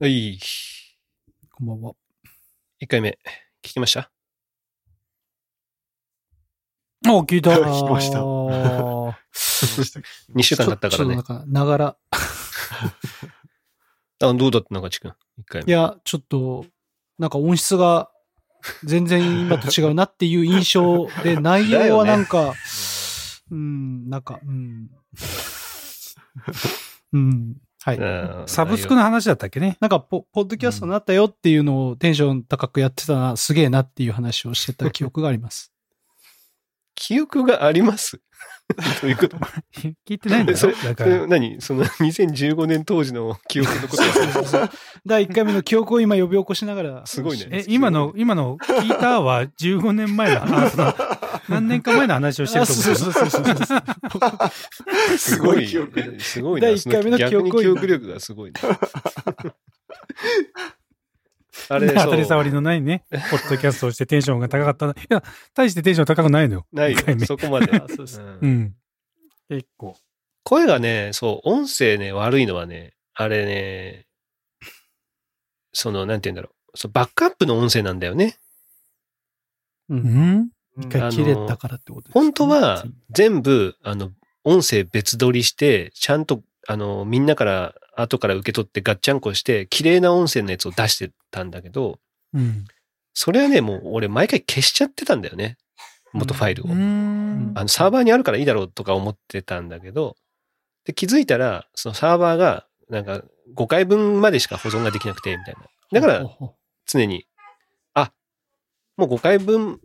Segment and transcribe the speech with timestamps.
[0.00, 0.38] はい。
[1.52, 1.92] こんばんは。
[2.82, 3.18] 1回目、
[3.62, 4.10] 聞きました？
[7.06, 7.50] あ、聞いた。
[7.60, 9.12] 聞きましたあー
[10.34, 11.96] ?2 週間経ったからねながら。
[14.22, 15.14] あ、どうだった中地君？1
[15.46, 15.70] 回目。
[15.70, 16.64] いや、ちょっと、
[17.18, 18.10] なんか音質が
[18.84, 22.54] 全然今と違うなっていう印象で、内容はなんか、
[23.50, 24.90] うん、なんか、うん。
[27.12, 27.56] うん。
[27.82, 27.96] はい。
[27.96, 29.76] うんサブスクの話だったっけね。
[29.80, 35.72] なんかポ、ポッドキャストになったよっていうのをテンション高くやってたな、すげえなっていう話をしてた記憶があります。
[36.94, 38.20] 記憶があります？
[39.02, 39.36] どういうこと？
[39.74, 40.58] 聞いてないんだよ。
[40.58, 41.26] それだから。
[41.26, 41.60] 何？
[41.60, 44.02] その2015年当時の記憶のこと？
[44.58, 44.70] が
[45.04, 47.06] 第1回目の記憶を今呼び起こしながら。
[47.06, 50.94] すごいねえ、今の、今の聞いたは15年前の話、あその
[51.48, 55.18] 何年か前の話をしてると思うそうそうそうそう。
[55.18, 56.66] すごいすごい記憶力すごいな。
[56.68, 58.60] 第一回目の記憶を逆に記憶力がすごいね。
[61.68, 62.24] あれ、当たり。
[62.24, 65.00] 障りのないね、ポッドキャストをしてテンションが高かった。
[65.00, 65.22] いや、
[65.54, 66.66] 大してテンション高くないのよ。
[66.72, 66.98] ないよ。
[67.26, 67.70] そこまで。
[67.76, 68.74] あ そうですうんうん。
[69.48, 69.96] 結構。
[70.44, 74.06] 声がね、そう、音声ね、悪いのはね、あれね、
[75.72, 76.78] その、なんて言うんだろう。
[76.78, 78.38] そうバックアップの音声なんだよね。
[79.88, 79.96] う。
[79.96, 84.12] うんん一回切れたからってことですね本当は、全部、あの、
[84.44, 91.98] 音声別撮りして、ちゃんと、あの、みんなから、後から受け取ってガッチャンコして、綺麗な音声のやつを出してたんだけど、
[92.32, 92.64] うん。
[93.14, 95.56] それはね、もう俺毎回消しちゃってたんだよね。
[96.12, 96.68] 元ファイルを。
[96.70, 100.16] うんあの、サーバーにあるからいいだろうとか思ってたんだけど、
[100.84, 103.22] で、気づいたら、そのサーバーが、なんか、
[103.56, 105.60] 5回分までしか保存ができなくて、みたいな。
[105.92, 106.24] だから、
[106.86, 107.26] 常に、
[107.94, 108.12] あ、
[108.96, 109.80] もう5回分、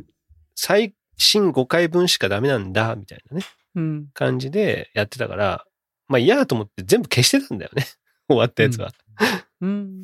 [0.55, 4.07] 最新5回分しかダメなんだ、みたいなね、うん。
[4.13, 5.65] 感じでやってたから、
[6.07, 7.85] まあ嫌だと思って全部消してたんだよね。
[8.29, 8.91] 終わったやつは。
[9.61, 10.03] うん。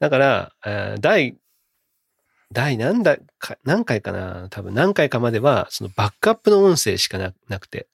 [0.00, 1.36] だから、えー第、
[2.52, 7.88] 第何だか、何回かな多分何回かまでは、そのバックアップの音声しかななくて、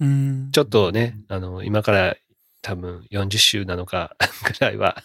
[0.00, 0.50] うん。
[0.52, 2.16] ちょっとね、あの、今から
[2.62, 5.02] 多分40週なのか ぐらいは、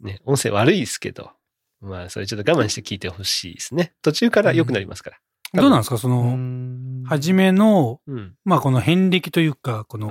[0.00, 1.32] ね、音声悪いですけど、
[1.80, 3.94] まあ、それちょっと我慢して聞いてほしいですね。
[4.02, 5.18] 途中から良くなりますから。
[5.54, 5.98] どうなんですか？
[5.98, 8.36] その、は初めの、うん。
[8.44, 10.08] まあこの遍歴というか、この、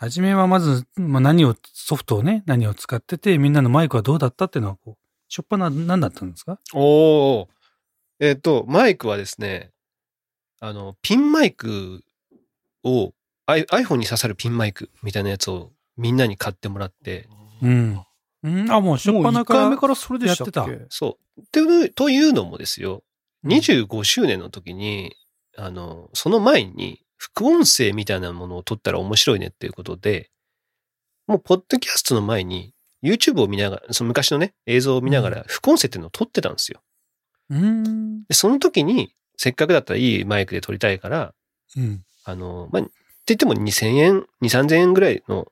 [0.00, 0.08] うん。
[0.08, 6.58] 初めはまず、まあ何を、ソフトをね、何を使ってて、みんなのマイクはどうだったっていうのは、こう、しょっぱな、何だったんですか？
[6.74, 7.46] おー。
[8.20, 9.72] えっ、と、マイクはですね、
[10.60, 12.02] あの、ピンマイク
[12.84, 13.12] を、
[13.46, 17.28] I- iPhone に刺さるピンマイクみたいなやつをみんなに買ってもらって、
[17.62, 18.00] うん。
[18.42, 21.40] うん、あ、もうしょっもう1ぱなから回目からそれでやってそう。
[21.40, 23.02] っていうというのもですよ、
[23.44, 25.14] 25周年の時に、
[25.56, 30.30] あの、その前に、副音声みたいなものを撮ったら面白いねっていうことで、
[31.26, 36.82] もう、ポッドキャストの前に、YouTube を見ながら、その昔のね、映像を見ながら、副音声っていうのを撮ってたんですよ。
[37.50, 38.24] うん。
[38.24, 41.34] で、その時に、せっかくだったらいいマイクで撮りたいから、
[41.76, 42.04] うん。
[42.24, 42.92] あの、まあ、って
[43.28, 45.48] 言っても2000円、2、3000円ぐらいの、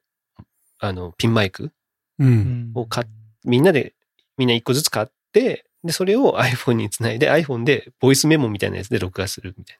[0.78, 1.72] あの、ピンマイク
[2.18, 2.72] うん。
[2.74, 3.06] を買っ
[3.44, 3.94] みんなで、
[4.36, 9.78] みんな一個ずつ買って、で、それを iPhone につないで iPhone でボイスメモみたいなやつで録画するみたい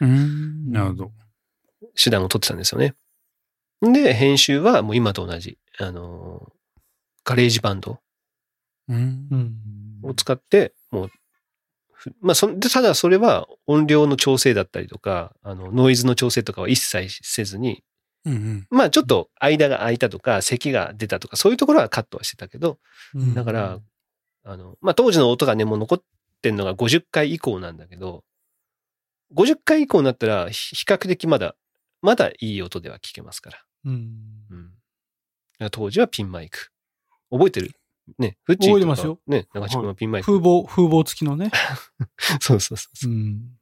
[0.00, 0.72] うん。
[0.72, 1.04] なるほど。
[1.04, 1.10] な
[1.94, 2.94] 手段を取ってたんですよね。
[3.80, 6.52] で、編集はもう今と同じ、あの、
[7.24, 8.00] ガレージバンド。
[10.02, 11.10] を使って、もう、
[11.92, 17.84] ふまあ、そんで、ただそれは音量の調整だったりとか、あの、ノイズの調整とかは一切せずに、
[18.24, 18.66] うんうん。
[18.70, 22.78] まあちょっと間が空いたとか、咳が出たとか、そういうところはカットはしてたけど、
[23.14, 23.78] うんだから、
[24.44, 26.02] あの、まあ、当時の音がね、もう残っ
[26.40, 28.24] てんのが50回以降なんだけど、
[29.34, 31.54] 50回以降になったら、ひ比較的まだ、
[32.02, 33.58] まだいい音では聞けますから。
[33.84, 33.92] うん。
[35.60, 35.70] うん。
[35.70, 36.70] 当時はピンマイク。
[37.30, 37.72] 覚えてる？
[38.18, 39.20] ね、フッチーとか覚えてますよ。
[39.26, 40.26] ね、長地君はピンマイク。
[40.26, 41.50] 風貌、風貌付きのね。
[42.40, 43.14] そうそうそうそうう。
[43.14, 43.58] ん。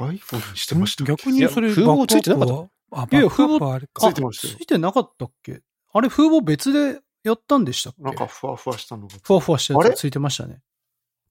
[0.00, 1.12] iPhone にしてましたっけ？
[1.12, 2.54] 逆にそれ、風貌ついてなかった
[3.02, 4.08] あ、いやいやバックアップはあれか。
[4.08, 5.62] ついてましたよついてなかったっけ？
[5.92, 8.02] あれ、風貌別でやったんでしたっけ？
[8.02, 10.62] なんかふわふわしたのがふわふわしたやつついてましたね。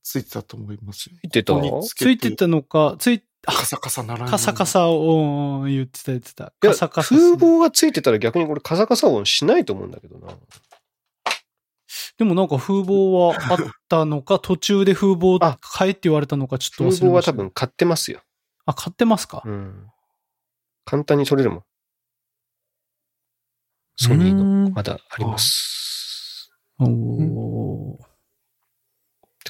[0.05, 1.15] ついてたと思いますよ。
[1.23, 1.53] 言ってた？
[1.81, 4.29] ついてたのか、つい、あカサカサならない。
[4.29, 4.67] カサカ。
[4.67, 6.43] サを言ってた言ってた。
[6.43, 7.15] いやカサカサ。
[7.15, 10.27] 風貌がついてたら逆にこれカサカサ音しないと思うんだけどな。
[12.19, 13.57] でもなんか風貌はあっ
[13.89, 17.31] たのか、 途中で風貌あ変えって言われたのかちょっと忘風貌はれました。
[17.31, 18.21] 多分買ってますよ。
[18.67, 19.41] あ、買ってますか？
[19.43, 19.87] うん。
[20.85, 21.63] 簡単に取れるもん。
[23.97, 26.51] ソニーのうんまだあります。
[26.79, 27.44] おー。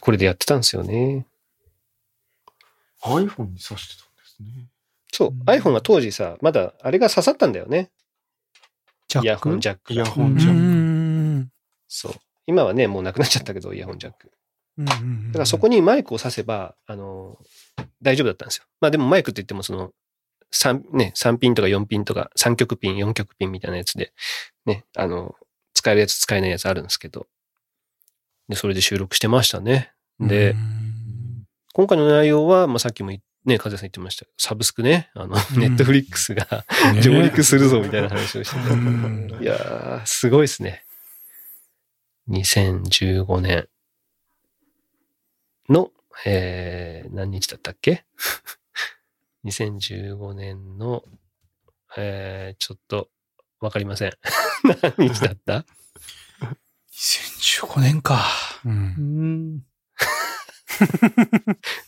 [0.06, 1.26] これでやってたんですよね。
[3.02, 4.70] iPhone に挿してたんですね。
[5.12, 5.32] そうう。
[5.32, 7.90] ん iPhone が当時さ、まだあれが刺さったんだよね。
[9.08, 9.26] ジャック？
[9.26, 9.96] イヤホンジャックが。
[9.96, 10.60] イヤホうンジャック。
[10.60, 11.52] ん。
[11.88, 12.14] そう。
[12.46, 14.32] 今はね、もうなくなっちゃったけど、イヤホンジャック。
[14.78, 14.86] だ
[15.34, 17.40] からそこにマイクを挿せば、あの、
[18.04, 18.66] 大丈夫だったんですよ。
[18.82, 19.92] まあでもマイクって言ってもその、
[20.54, 24.14] 3、ね、3ピンとか4ピンとか、3曲ピン、4曲ピンみたいなやつで、
[24.68, 25.34] ね、あの、
[25.74, 27.26] 使えるやつ使えないやつあるんですけど。
[28.48, 29.95] で、それで収録してましたね。
[30.20, 30.76] で、うん
[31.74, 33.12] 今回の内容は、まあさっきも
[33.44, 38.74] ね、風さん言ってましたけど、サブスクね、あの、うんネットフリックスがね 上陸するぞみたいな話をしてて。
[38.74, 40.86] うんいやー、すごいですね。
[42.30, 43.68] 2015年
[45.70, 45.92] の、
[46.26, 48.06] えー、何日だったっけ
[49.44, 51.04] ?2015 年の、
[51.98, 53.10] えー、ちょっと、
[53.60, 54.14] わかりません。
[54.98, 55.66] 何日だった
[56.94, 58.26] ？2015年か。
[58.64, 59.66] ううんん。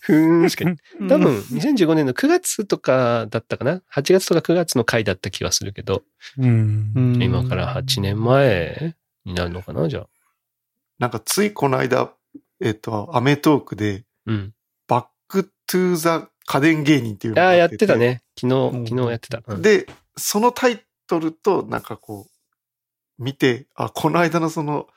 [0.01, 0.65] ふーんしか、
[1.07, 6.03] 多分、2015年の9月とかだったかな ?8 月とか9月の回だった気がするけど、
[6.37, 8.95] うんうん、今から8年前
[9.25, 9.87] になるのかな？
[9.89, 10.07] じゃあ。
[10.99, 12.11] なんかついこの間、
[12.61, 14.53] えっ、と、アメトークで、うん。
[14.87, 17.95] バックトゥーザ家電芸人っていうのああ、がやってた。
[17.97, 18.23] ね。
[18.39, 19.41] 昨うん日、昨日やってた。
[19.45, 22.27] うんで、そのタイトルと、なんかこ
[23.19, 24.87] う、見て、あ、この間のその、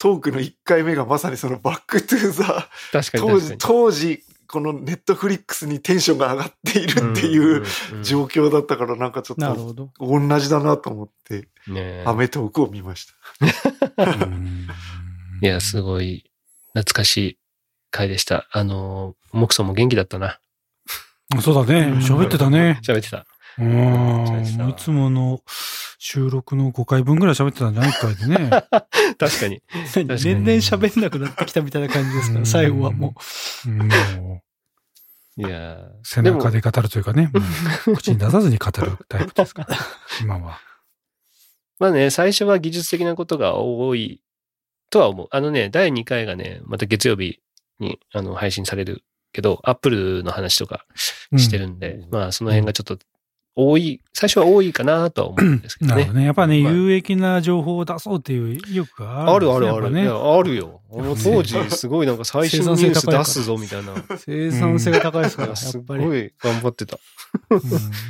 [0.00, 3.58] トークの1回目がまさにそのバックトゥーザ、確かに当時、確かに。
[3.58, 7.62] 当時、このネットフリックスにテンションが上がっているっていう
[8.02, 9.90] 状況だったから、なんかちょっとなるほど。
[10.00, 11.74] 同じだなと思って、況。
[11.74, 13.06] ねえアメトークを見まし
[13.96, 14.02] た。
[14.16, 14.66] うん
[15.42, 16.24] いや、すごい
[16.74, 17.38] 懐かしい
[17.90, 18.48] 回でした。
[18.52, 20.40] あの、モクソンも元気だったな。
[21.42, 21.92] そうだね。
[21.98, 22.80] 喋ってたね。
[22.82, 23.26] 喋ってた。
[23.58, 24.24] うん。
[24.24, 25.40] 喋ってたもういつもの
[26.02, 28.50] 収録の5回分ぐらい喋ってたんじゃないかいでね。
[29.20, 29.62] 確かに。
[29.94, 33.14] 年々かに喋んなくなってきたみたいな感じですから、最後はも
[33.66, 34.42] うんも
[35.36, 37.30] う、いやー背中で語るというかね。
[37.84, 39.76] 口に出さずに語るタイプですから。
[40.22, 40.58] 今は。
[41.78, 44.22] まあね、最初は技術的なことが多い
[44.88, 45.28] とは思う。
[45.30, 47.40] あのね、第2回がね、また月曜日
[47.78, 49.04] にあの配信される
[49.34, 50.86] けど、アップルの話とか
[51.36, 52.98] してるんで、まあその辺がちょっと
[53.56, 56.12] 多い、最初は多いかなとは思うんですけどねなるほ。
[56.14, 56.24] どね。
[56.26, 59.52] やっぱね、まあ有益な情報を出そうっていう意欲があるね。
[59.54, 60.00] あるあるある。
[60.00, 60.80] いやっやあるよ。
[60.90, 63.92] 当時すごいなんか最新ニュース出すぞみたいな。
[63.92, 65.42] う、生産性が高いですか？
[65.42, 66.04] ら、やすっぱり。
[66.04, 66.98] ごい頑張ってた。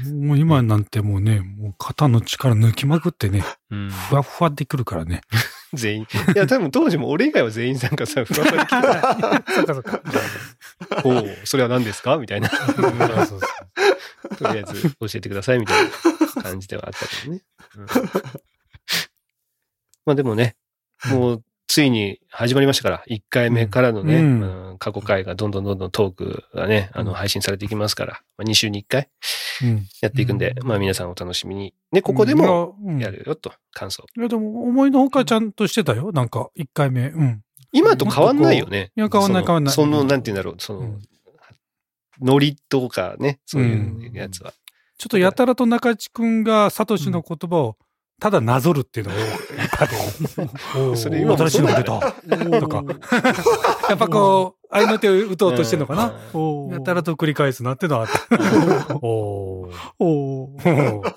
[0.06, 3.90] うんもう今なんてもうね、もう肩の力抜きまくってね、うん。
[3.90, 5.22] ふわふわでくるからね。
[5.74, 6.02] 全員。
[6.02, 6.06] い
[6.38, 9.54] や、多分当時も俺以外は全員なんかさ、ふわふわで来てた。
[9.54, 10.00] そうかそうか。
[11.04, 12.16] おうそれは何ですか？
[12.18, 12.48] みたいな。
[12.48, 12.84] そうそう
[13.26, 13.40] そう
[14.36, 15.84] とりあえず教えてくださいみたい
[16.36, 17.42] な感じではあったけどね。
[17.76, 17.86] うん
[20.06, 20.56] まあでもね、
[21.10, 29.08] もうついに始まりましたから、1回目からのね、うんうん過去回がどんどんどんどんトークがね、あの配信されていきますから、まあ、2週に1回
[29.62, 31.72] うんやっていくんで、うんまあ皆さんお楽しみに。
[31.92, 34.04] で、ここでもいや、るよと、感想。
[34.16, 36.10] いや、でも思いのほかちゃんとしてたよ。
[36.10, 37.06] なんか、1回目。
[37.06, 37.42] うん。
[37.70, 38.90] 今と変わんないよね。
[38.96, 40.98] いや変わんない変わんないその、なんて言うんだろう、その、うん
[42.22, 44.52] ノリとかね、そういうやつは。
[44.98, 47.76] ちょっとやたらと中地くんがサトシの言葉を
[48.20, 49.20] ただなぞるっていうのが
[49.72, 49.96] 多かった。
[50.96, 52.00] それ今も新しいのが出た。
[52.60, 52.84] とか。
[53.88, 56.12] やっぱこう、合いの手を打とうとしてんのかな。
[56.70, 58.20] やたらと繰り返すなっていうのはあった。
[58.96, 60.60] おーおー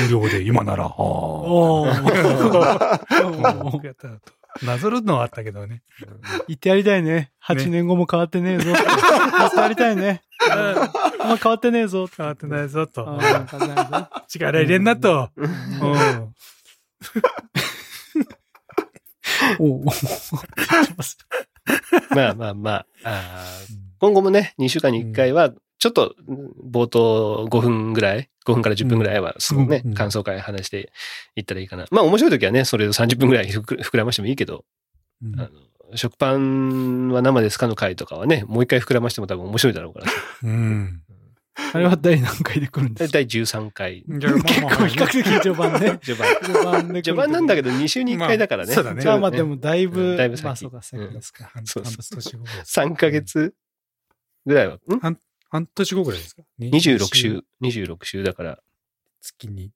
[0.00, 0.84] 無料で今なら。
[0.84, 4.20] あーおーやったらと
[4.62, 5.82] なぞるのはあったけどね。
[6.46, 7.32] 言ってやりたいね。
[7.44, 8.64] 8年後も変わってねえぞ。
[8.64, 10.22] 言ってやりたいね。
[11.20, 12.06] お前変わってねえぞ。
[12.06, 13.18] 変わってないぞとあ。
[13.18, 14.22] ー変わってないぞ。
[14.28, 15.30] 力入れんなと。
[15.36, 15.50] うん
[19.58, 19.90] おー
[22.14, 25.50] まあまあまああー今後もね、2週間に1回は、
[25.84, 26.14] ちょっと
[26.72, 30.90] 冒頭5分ぐらい、5分から10分ぐらいは、そのね、うん感想会話して
[31.36, 31.84] いったらいいかな。
[31.90, 34.64] まあ面白い時はね、それを30分ぐらいふく膨らましてもいいけど、
[35.22, 35.50] うんあの
[35.96, 40.06] 食パンは生ですかの回とかはね、もう一回膨らましても多分面白いだろうから。
[40.44, 41.02] うん。
[41.72, 43.18] あれは第何回で来るんですか？
[43.18, 44.02] 第13回。
[44.08, 45.98] じゃあまあ結まあ構比較的序盤ね。
[46.02, 46.36] 序盤。
[46.42, 48.68] 序盤で序盤なんだけど2週に1回だからね。
[48.68, 51.52] まあそうだねまあまあでもだいぶ、だいぶ先まあそうか、先ですか。
[51.54, 53.54] うそう半年後ぐらいです3ヶ月
[54.46, 54.78] ぐらいは、ん？
[55.54, 58.58] 半年後ぐらいですか ?26 週、26週だから、
[59.20, 59.70] 月に。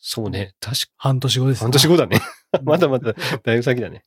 [0.00, 1.60] そうね、確か半年後です。
[1.60, 2.20] 半年後だね。
[2.64, 3.12] まだまだ、
[3.44, 4.04] だいぶ先だね。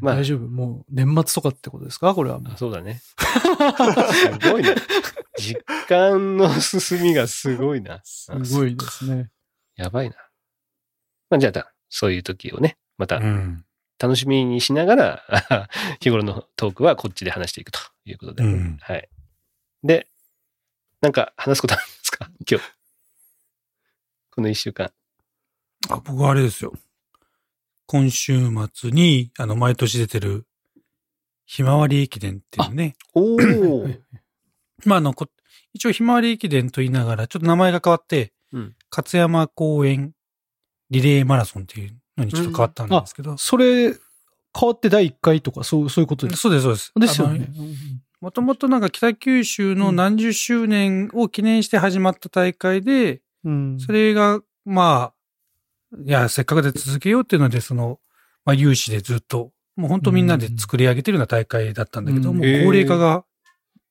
[0.00, 0.46] まあ大丈夫。
[0.46, 2.14] もう年末とかってことですか？
[2.14, 2.56] これはもうあ。
[2.56, 3.00] そうだね。
[3.00, 4.74] すごいね。
[5.36, 8.00] 実感の進みがすごいな。
[8.04, 9.30] すごいですね。
[9.74, 10.16] やばいな。
[11.28, 13.64] まあ、じゃあ、そういう時をね、またうん。
[13.98, 15.68] 楽しみにしながら、
[16.00, 18.44] 日頃のトークはこっちで話していくということで。
[18.44, 19.08] うんはい。
[19.82, 20.09] で、
[21.00, 22.30] なんか話すことあるんですか？
[22.50, 22.66] 今日。
[24.30, 24.90] この一週間。
[25.88, 26.72] あ、僕はあれですよ。
[27.86, 28.38] 今週
[28.72, 30.46] 末に、あの、毎年出てる、
[31.46, 32.96] ひまわり駅伝っていうね。
[33.14, 33.88] おお。
[34.84, 35.26] まあ、あの、こ
[35.72, 40.14] 一応ひまわり駅伝と言いながら、ちょっと名前が変わって、うん勝山公園
[40.90, 43.38] リレーマラソンっていうのにちょっと変わったんですけど。
[43.38, 43.98] それ、変
[44.62, 46.40] わって第1回とか、そう、そういうことです。
[46.42, 46.92] そうです、そうです。
[46.96, 47.48] ですよね。
[48.20, 53.80] もともとなんか北九州の何十周年を記念して始まった大会で、うん。
[53.80, 55.12] それが、ま
[55.92, 57.98] あ、いや、せっかくで続けようっていうので、その、
[58.44, 62.36] まあ、有志でずっと、もう本当みんなで作り上げてるような大会だったんだけど、うん。
[62.36, 63.24] もう高齢化が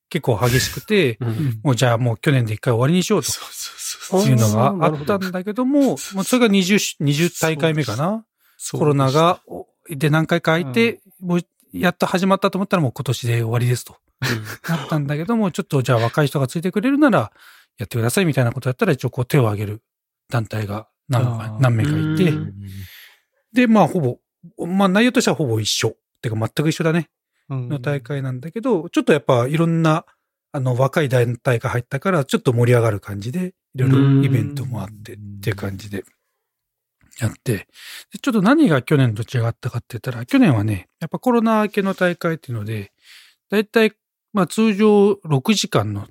[0.10, 1.60] 結構激しくて、うん。
[1.64, 3.30] もうじゃあもう去年で一回終わりにしようと
[4.28, 8.26] いうのがあったんだけども、もうそれが20、20大会目かな？
[8.74, 11.42] コロナが、おで何回か空いて、もう
[11.74, 13.98] やっと始まったと思ったらもう今年で終わりですと。
[14.68, 17.32] なったんだけども、ちょっとじゃあ若い人がついてくれるなら
[17.78, 19.82] やってくださいみたいなことやったら一応こう手を挙げる
[20.30, 22.54] 団体が何何名かいてう、ん
[23.54, 24.20] で、まあほぼ、
[24.66, 25.96] まあ内容としてはほぼ一緒。
[26.22, 27.10] てか全く一緒だね。
[27.50, 30.06] うんの大会なんだけど、ちょっとやっぱいろんな、
[30.52, 36.04] あの若い団体が入ったからちょっと盛り上がる感じで、いろいろイベントもあってっていう感じで
[37.20, 37.68] やって、
[38.12, 42.92] でちょっと何が去年と違ったかって言ったら、去年はね、やっぱコロナ明けの大会っていうので、
[43.50, 43.94] だいたい、
[44.34, 46.08] まあ通常6時間の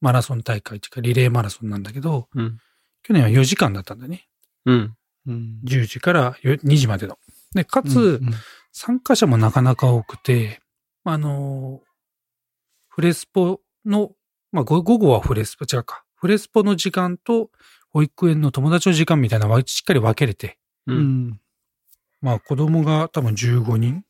[0.00, 2.58] マラソン大会っていうかリレーマラソンなんだけど、うん。
[3.02, 4.26] 去年は4時間だったんだね。
[4.64, 4.94] うん。
[5.26, 5.60] うん。
[5.64, 7.18] 10時からよ2時までの。
[7.54, 8.30] で、かつ、うん
[8.78, 10.60] 参加者もなかなか多くて、
[11.02, 11.80] あの、
[12.88, 14.10] フレスポの、
[14.52, 16.04] まあ、ご午後はフレスポ、違うか。
[16.14, 17.50] フレスポの時間と、
[17.96, 20.92] 保育園の友達の時間みたいなしっかり分けれて、う。
[20.92, 21.28] うん。
[21.28, 21.40] ん。
[22.20, 24.04] まあ、子供が多分15人、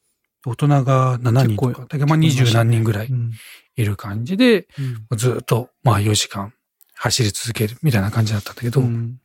[0.44, 3.30] 大人が7人とか、だけどまあ20何人ぐらいうん。
[3.76, 4.66] いる感じで、
[5.10, 5.16] うん。
[5.16, 6.52] ずっと、まあ4時間
[6.96, 9.20] 走り続けるみたいな感じだったんだけど、やっうん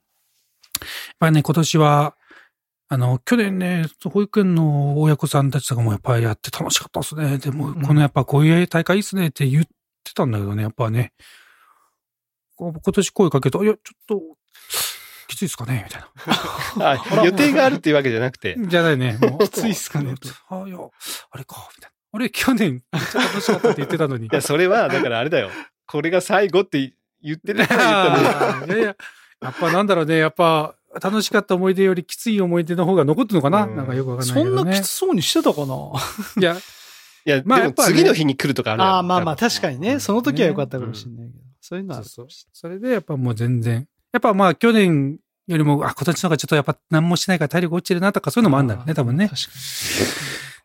[1.18, 2.16] ぱりね、今年は、
[2.88, 7.40] あの、去年ね、保育園の親子さんたちとかもやっぱりやって楽しかったっすね。
[7.40, 7.82] でも、うん。
[7.82, 9.66] このやっぱこういう大会いいっすねって言っ
[10.04, 11.14] てたんだけどね、やっぱね、
[12.58, 14.38] 今年声かけると、いや、ちょっと、
[15.32, 15.86] きついっすかね？
[15.88, 16.02] みたい
[16.78, 16.92] な。
[17.22, 18.58] あ、予定があるっていうわけじゃなくて。
[18.60, 19.18] じゃないね。
[19.22, 20.16] もうきついっすかね？
[20.50, 20.78] あ、いや、
[21.32, 21.96] あれか、みたいな。
[22.14, 24.26] あれ、去年、めっちゃ楽しかったって言ってたのに。
[24.28, 25.50] いや、それは、だからあれだよ。
[25.88, 28.96] これが最後って言ってるから言ったのいやいや、
[29.42, 34.64] やっぱなんだろうね、やっぱ、楽しかった思い出よりきつい思い出の方が残ってるのかな、うんなんかよくわかんないそけど、ね。
[34.64, 35.76] んなきつそうにしてたかな？
[36.38, 36.58] いや、
[37.26, 40.00] いや、まあやっぱね次の日に来るとかあるああ、まあまあ確かにね。
[40.02, 41.44] その時は良かったかもしれないけど。
[41.62, 42.50] そういうのはそうそう。
[42.52, 43.88] それでやっぱもう全然。
[44.12, 49.28] やっぱまあ去年よりも、あ、今年の方がちょっとやっぱ何もしないから体力落ちるなとかそういうのもあるんだろうね、多分ね。
[49.28, 49.50] 確か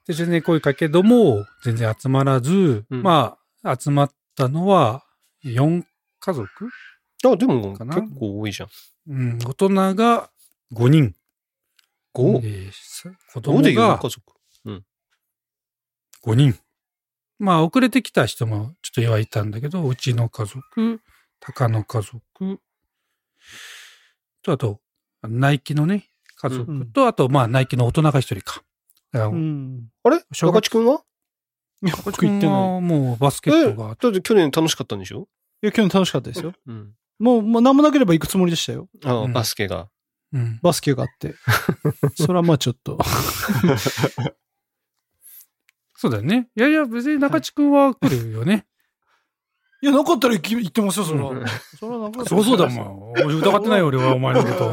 [0.06, 5.04] で、全然声かけども、全然集まらず、うんまあ、集まったのは
[5.44, 5.82] 4
[6.20, 6.48] 家族
[7.24, 7.86] あ、でも結
[8.18, 8.68] 構多いじゃん。
[9.08, 10.30] うん、大人が
[10.72, 11.14] 5人。
[12.14, 12.40] 5?
[12.40, 12.70] で
[13.32, 14.22] 子5供で4が家族
[16.24, 16.58] ？5人。
[17.38, 21.00] まあ、遅れてきた人もちょっとはいたんだけど、うちの家族、
[21.40, 22.60] 高の家族、
[24.42, 24.80] と、あと、
[25.22, 28.62] ナイキのね、家族と、あと、まあ、ナイキの大人が一人か。
[29.12, 30.22] あれ？
[30.32, 31.02] 小学中地君は？
[31.82, 32.60] いや、僕行ってない。
[32.74, 35.28] はもうバスケえットが、だって去年楽しかったんでしょ？
[35.62, 36.52] いや、去年楽しかったですよ。
[36.66, 36.94] うん。
[37.18, 38.88] もう、もう何もなければ行くつもりでしたよ。
[39.04, 39.88] あうんバスケが。
[40.32, 40.58] うん。
[40.62, 41.34] バスケがあって。
[42.16, 42.98] それはまあちょっと。
[45.94, 46.50] そうだよね。
[46.56, 48.66] いやいや、別に中地君は来るよね。
[49.82, 51.48] いや、なかったら行き行ってますよ、それうんは。
[51.78, 53.32] それはなかったそうそうだもん。
[53.38, 54.64] 疑ってないよ、俺はお前のこと。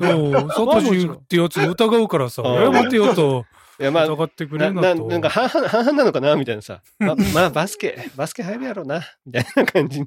[0.16, 3.44] おうサトシってやつ疑うからさ、あやめてよと、
[3.78, 5.08] いや、まあ、疑ってくれな、な、るなと。
[5.08, 6.80] なんか半々、半々なのかなみたいなさ。
[6.98, 9.02] ま、 まあ、バスケ、バスケ入るやろうな。
[9.26, 10.00] みたいな感じ。
[10.00, 10.04] い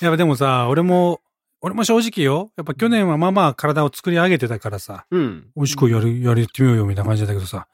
[0.00, 1.20] や、でもさ、俺も、
[1.62, 2.52] 俺も正直よ。
[2.56, 5.50] やっぱ去年はまあまあ体を作り上げてたからさ、うん。
[5.56, 7.66] 美味しくやる、やれてみようよみたいな感じだけどさ、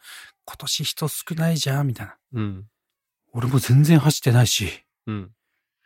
[0.45, 2.16] 今年人少ないじゃんみたいな。
[2.35, 2.64] うん。
[3.33, 4.68] 俺も全然走ってないし。
[5.06, 5.30] うん。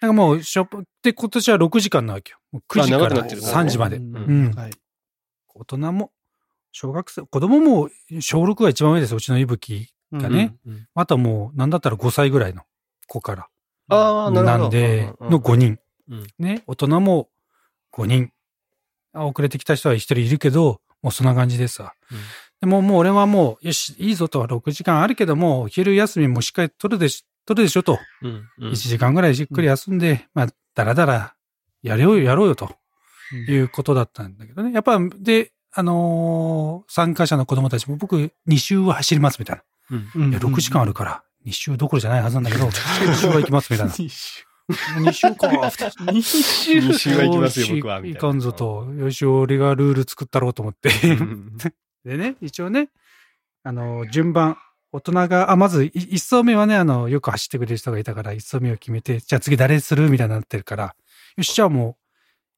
[0.00, 0.68] なんかもう、しょっ
[1.02, 2.38] で、今年は6時間なわけよ。
[2.52, 3.96] もう9時からあ長くなってる3時まで。
[3.96, 4.18] うんう
[4.50, 4.70] んはい。
[5.54, 6.12] 大人も、
[6.72, 9.18] 小学生、子供も小6が一番上ですよ。
[9.18, 9.92] うちのいぶき。
[10.12, 10.86] がねうん。
[10.94, 12.62] あとはもう、なんだったら5歳ぐらいの
[13.06, 13.48] 子から。
[13.88, 14.58] ああ、なるほど。
[14.58, 15.78] なんで、うんの5人。
[16.08, 17.28] うんね、大人も
[17.92, 18.32] 5人。
[19.12, 21.94] あ遅れてきた人は1人いるけど、もうそんな感じでさ。
[22.10, 22.18] うん
[22.60, 27.98] でももう俺はもう、よし、いいぞと、6時間あるけども、昼休みもしっかり取るでし、取るでしょと。
[28.22, 28.48] うん。
[28.58, 31.34] うん1時間ぐらいじっくり休んで、まあ、だらだら、
[31.82, 32.70] やろうよ、やろうよ、と
[33.48, 34.72] いうことだったんだけどね。
[34.72, 39.62] やっぱ、で、あのー参加者の子供たちも僕、2周は走ります、みたいな。
[39.90, 40.22] うん。
[40.22, 43.92] うんいや、6時間あるから、2周どころじゃないはずなんだけど、2周は行きます、みたいな。
[43.92, 44.44] 二週。
[44.70, 45.48] 2週か、
[46.12, 46.80] 二週。
[46.80, 48.86] 二週は行きますよ僕はいかんぞと。
[48.96, 50.90] よし、俺がルール作ったろうと思って。
[51.08, 51.58] うん
[52.04, 52.88] でね、一応ね、
[53.62, 54.56] あの、順番、
[54.92, 60.96] 大人が、あ、まず、い一層目はね、あの、よく走ってくれる人がいたから、一層目を決めて、じゃあ次誰するみたいになってるから、
[61.36, 61.96] よし、じゃあもう、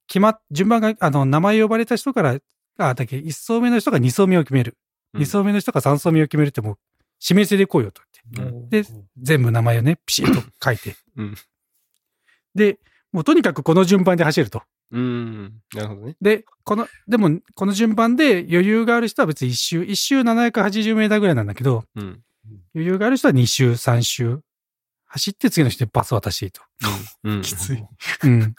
[0.06, 2.38] 決まっ、順番が、あの、名前呼ばれた人から、
[2.78, 4.76] あ、だっけ、一層目の人が二層目を決める。
[5.14, 6.78] 二層目の人が三層目を決めるってもう、
[7.22, 8.82] 指名制でいこうよと言って。
[8.82, 8.88] で、
[9.20, 10.96] 全部名前をね、ピシッと書いて。
[11.16, 11.34] うん
[12.54, 12.78] で、
[13.12, 14.62] もうとにかくこの順番で走ると。
[14.90, 15.52] うん。
[15.74, 16.16] なるほどね。
[16.20, 22.22] で、この、でも、この順番で余裕がある人は別に一周、一周780メーターぐらいなんだけど、うん。
[22.74, 24.40] 余裕がある人は二周、三周、
[25.06, 26.62] 走って次の人にパス渡していいと。
[27.24, 27.42] うん。
[27.42, 27.84] きつい。
[28.24, 28.54] うん。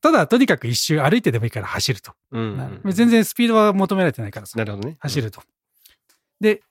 [0.00, 2.12] ただ、とにかく一周歩いてでもいいから走ると。
[2.30, 2.80] うん。
[2.86, 4.58] 全然スピードは求められてないからさ。
[4.58, 4.96] なるほどね。
[5.00, 5.42] 走ると。
[6.40, 6.62] で、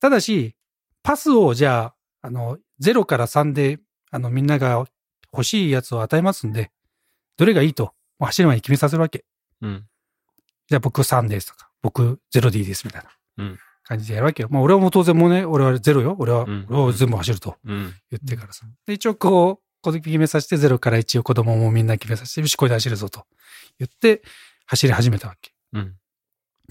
[0.00, 0.56] ただし、
[1.02, 3.78] パスをじゃあ、あの、0から3で、
[4.10, 4.86] あの、みんなが
[5.34, 6.70] 欲しいやつを与えますんで、
[7.36, 9.24] どれがいいと、走る前に決めさせるわけ。
[9.60, 9.86] うん。
[10.68, 14.48] じゃあ僕3ですとか、僕0ですみたいなうん感じでやるわけよ。
[14.50, 16.16] まあ俺はもう当然もうね、俺は0よ。
[16.18, 17.92] 俺は、うん俺は全部走るとうん。
[18.10, 18.64] 言ってからさ。
[18.86, 23.26] で、一応こう、これ決めさせて0から1を子供もみんな決めさせて、よし、これで走るぞと
[23.78, 24.22] 言って、
[24.66, 25.52] 走り始めたわけ。
[25.74, 25.96] うん。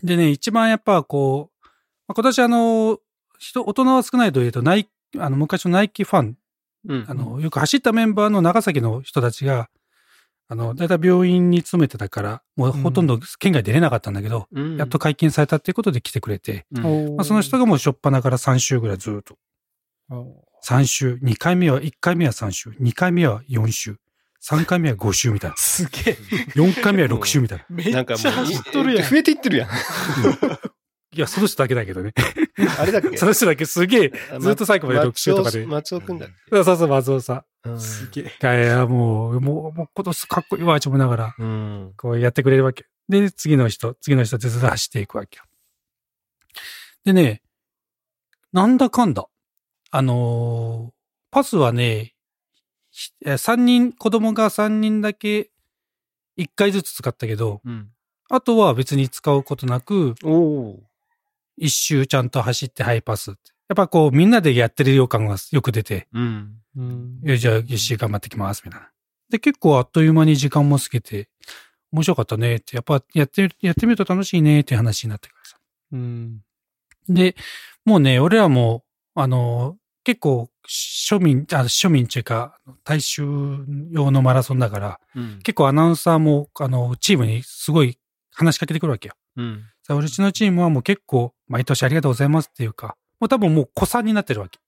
[0.01, 1.65] でね、一番やっぱこう、
[2.07, 2.99] まあ今年あの、
[3.37, 4.89] 人、大人は少ないと言うと、ナイ
[5.19, 6.37] あの、昔のナイキファン、
[6.87, 7.05] うん。
[7.07, 9.69] あの、よく走ったメンバーの長崎の人たちが、
[10.49, 19.37] あの、だいたい病院に勤めてたから、もうほとんど県外出れなかったんだけど、うん、やっと解禁されたっていうことで来てくれて、うん、まあ、その人がもう初っ端から3週ぐらいずっと。
[20.65, 23.97] 3週、2回目は、1回目は3週、2回目は4週、
[24.43, 25.55] 3回目は5週みたいな。
[25.57, 26.17] すげえ。
[26.55, 27.65] 4回目は6週みたいな。
[27.69, 29.09] めっちゃなんかもう、走っとるやん。
[29.09, 29.69] 増えていってるやん。
[31.15, 32.13] いや、その人だけだけどね。
[32.79, 33.17] あれだっけ？
[33.17, 35.65] その人だけすげえ、ずっと最後まで6週とかで。
[35.65, 38.23] 松尾くんだっそうそうそう、松尾さんすげえ。
[38.57, 38.63] ん。
[38.63, 41.93] いや、もう、もう、もう今年かっこいいわ、ち思いながら、うん。
[41.97, 42.85] こうやってくれるわけ。
[43.09, 45.43] で、次の人、次の人ってずっと走っていくわけよ。
[47.05, 47.41] でね、
[48.51, 49.27] なんだかんだ。
[49.91, 50.93] あのー
[51.31, 52.13] パスはね、
[52.91, 55.49] ひえ3人、子供が3人だけ
[56.37, 57.89] 1回ずつ使ったけど、うん。
[58.29, 60.83] あとは別に使うことなく、おお。
[61.57, 63.51] 一周ちゃんと走ってハイパスって。
[63.69, 66.55] やっぱこうみんなでやってる予感がよく出て、うん。
[66.75, 68.89] うんよじゃあ一周頑張ってきます、みたいな。
[69.29, 71.29] で、結構あっという間に時間も過ぎて、
[71.91, 75.57] 面白かったねって、やっぱやって、やってみると楽しいねっていう話になってからさ。
[75.91, 76.41] うん。
[77.07, 77.35] で、
[77.85, 78.83] もうね、俺らも、
[79.15, 83.23] あの、結構庶民、あ庶民っていうか、大衆
[83.91, 85.39] 用のマラソンだから、うん。
[85.43, 87.97] 結構アナウンサーも、あの、チームにすごい
[88.31, 89.15] 話しかけてくるわけよ。
[89.37, 89.63] うん。
[89.83, 94.59] さちのチームはもう結構、毎年ありがとうございますっていうか、もう多分もう子さんになってるわけ。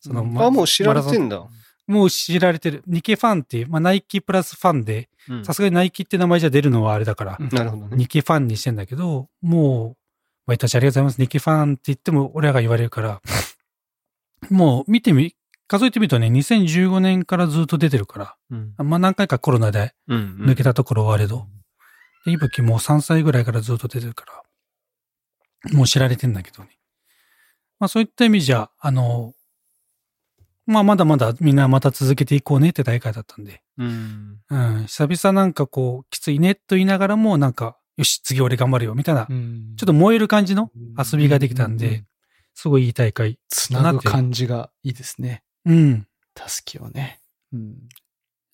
[0.00, 1.42] その、あ、もう知られてんだ。
[1.86, 2.82] もう知られてる。
[2.86, 7.96] ニケファンっていう、まあ、ナイキプラスファンで、うんさすがにナイキって名前じゃ出るのはあれだから、なるほどね。
[7.96, 9.96] ニキファンにしてんだけど、もう、
[10.46, 11.20] 毎年ありがとうございます。
[11.22, 13.22] ニキファンって言っても俺らが言われるから、
[14.50, 15.34] もう見てみ、
[15.68, 18.74] 数えてみるとね、2015年からずっと出てるから、うん。
[18.76, 20.36] まあ何回かコロナでうん。
[20.42, 21.46] 抜けたところはあれど、
[22.26, 24.42] で、いぶきもう3歳ぐらいからずっと出てるから、
[25.72, 26.70] もう知られてんだけどね。
[27.78, 29.34] まあそういった意味じゃ、あの、
[30.66, 34.38] まあまだまだみんなまた続けていこうねって大会だったんで、うん。
[34.50, 42.06] うん、久々なんかこう、きついねと言いながらも、なんか、よし、次俺頑張るよ、みたいな、うんちょっと燃える感じの遊びができたんうんうん
[42.58, 43.38] すごいいい大会。
[43.48, 45.42] つなぐ感じがいいですね。
[45.66, 46.06] うん。
[46.34, 47.20] たすきをね。
[47.52, 47.76] うん。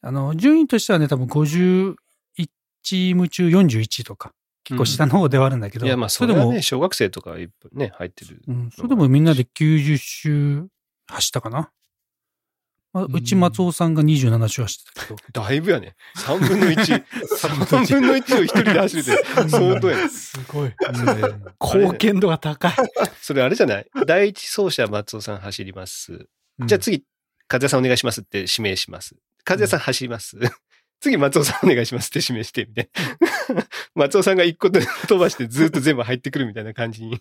[0.02, 1.94] あの、順位としてはね、多分51
[2.82, 4.32] チーム中41とか、
[4.64, 8.42] 結構下の方ではあるんだけど、いや、まあ、そそれでも、ね、小学生とかいっぱいね、入ってる。
[8.46, 10.66] うん、それでもみんなで90周
[11.08, 11.70] 走ったかな？
[12.92, 15.96] まあ、うんうち松尾さんが27周走ってたけど、 だいぶやね。
[16.16, 17.04] 3分の1。
[17.08, 20.08] 3分の1を一人で走るって、相当やね。
[20.10, 20.72] すごい。
[21.60, 22.72] 貢献度が高い。
[23.22, 23.86] それあれじゃない？
[24.06, 26.26] 第一走者松尾さん走ります。
[26.66, 27.02] じゃあ次、
[27.50, 29.16] 和也さんお願いしますって指名します。
[29.48, 30.36] 和也さん走ります。
[31.02, 32.90] 次、松尾さんお願いしますって指名して、みたい
[33.54, 33.66] な。
[33.94, 37.20] 松尾さんが一個で飛ばしてずっと全部入ってくるみたいな感じに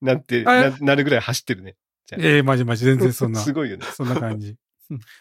[0.00, 1.76] なって、あななるぐらい走ってるね。
[2.18, 3.40] ええマジマジ、全然 そんな。
[3.40, 3.86] すごいよね。
[3.86, 4.56] そんな感じ。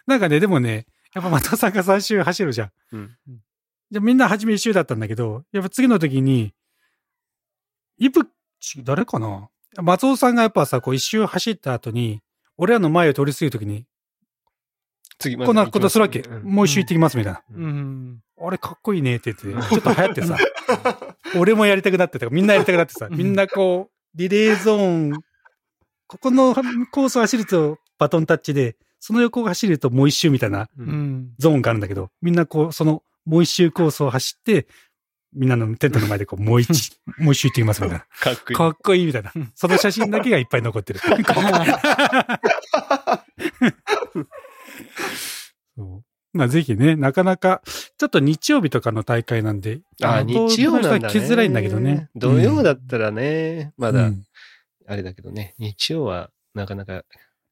[0.07, 2.71] なんかね、でもね、やっぱ松尾さんが最終走るじゃん。
[2.93, 3.17] うん。
[3.91, 6.55] じゃあみんな初め一周だったんだけど、やっぱ次の時に、
[7.97, 8.27] いぶ
[8.59, 9.49] ち、誰かな？
[9.77, 12.21] 松尾さんがやっぱさ、こう一周走った後に、
[12.57, 13.85] 俺らの前を通り過ぎる時に、
[15.21, 16.19] 次、こんなことするわけ。
[16.19, 17.41] うんもう一周行ってきますみたいな。
[17.53, 18.19] ううんん。
[18.43, 20.37] あれかっこいいねって言って、ちょっと流行ってさ、
[21.37, 25.23] 俺もやりたくなってたから、みんなやりたくなってさ、うんみんなこう、リレーゾーン、
[26.07, 26.53] ここの
[26.91, 30.69] コースを走るとバトンタッチで、その横を走るともう一周みたいな。
[31.37, 34.67] ゾーンがあるんだけど、みんなこう、そのもう一周コースを走って、
[35.33, 38.05] みんなのテントの前でこう、もう一、 もう一周行ってきますみたいな。
[38.19, 38.55] かっこいい。
[38.55, 39.51] かっこいいみたいなうん。
[39.55, 40.99] その写真だけがいっぱい残ってる。
[45.75, 46.03] そう
[46.33, 51.09] まあぜひね、なかなか、ちょっと日曜日とかの大会なんで、あ、の日曜なんだ、ね。
[51.09, 52.09] 来づらいんだけどね。
[52.15, 54.23] 土曜だったらね、まだ、うん
[54.87, 57.03] あれだけどね、日曜はなかなか、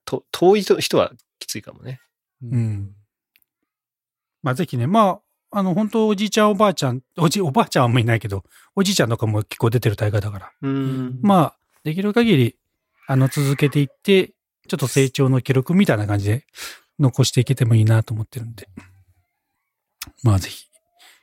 [0.03, 2.01] と遠い人はきついかもね。
[2.43, 2.91] うん。
[4.43, 8.43] まあぜひね、まあ、あの、本当おじいちゃんおばあちゃん、おじ、おばあちゃんはあんまりいないけど、
[8.75, 11.19] おじいちゃんとかも結構出てる大会だから、うん。
[11.21, 12.55] まあ、できる限り、
[13.07, 14.33] あの、続けていって、
[14.67, 16.45] ちょっと成長の記録みたいな感じで
[16.99, 18.67] 残していけてもいいなと思ってるんで。
[20.23, 20.67] まあぜひ、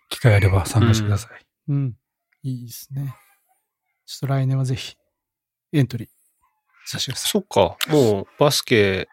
[0.08, 1.46] 機会あれば参加してください。
[1.68, 1.96] うん。
[2.42, 3.14] いいですね。
[4.06, 4.96] ちょっと来年はぜひ、
[5.72, 6.08] エントリー
[6.86, 7.30] させてください。
[7.30, 7.76] そっか。
[7.88, 9.08] もうバスケ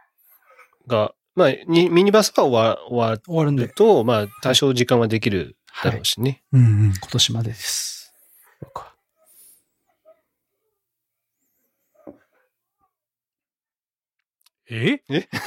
[0.87, 6.43] が、まあ、にミニバスが終わ終終わるんで、と、まあ、多少時間はできるだろうしね。
[6.51, 6.93] うんうん。
[6.93, 8.13] 今年までです。
[8.61, 8.93] 僕は
[14.75, 15.03] え？
[15.09, 15.27] え？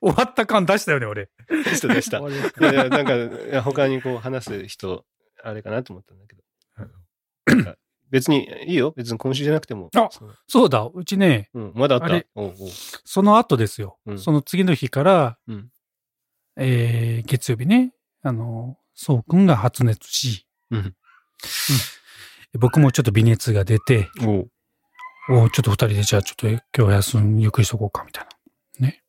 [0.00, 1.28] 終わった感出したよね、俺。
[1.48, 2.18] でしたでした。
[2.18, 2.22] い
[2.60, 3.06] やいやなん
[3.50, 5.04] か、他にこう話す人、
[5.42, 6.42] あれかなと思ったんだけど。
[8.10, 8.92] 別にいいよ。
[8.96, 9.88] 別に今週じゃなくても。
[9.96, 12.14] あそうそうだ、うちね、うん、まだあった？
[12.34, 12.68] おうおう。
[13.04, 13.98] その後ですよ。
[14.04, 14.18] うん。
[14.18, 15.70] その次の日から、うん。
[16.56, 20.94] えー、月曜日ね、あの、そうくんが発熱し、うん。
[22.58, 24.10] 僕もちょっと微熱が出て、
[25.28, 28.26] おちょっと二人でじゃあちょっと今日休む、ゆっくりしとこうか、みたい
[28.80, 28.86] な。
[28.88, 29.02] ね。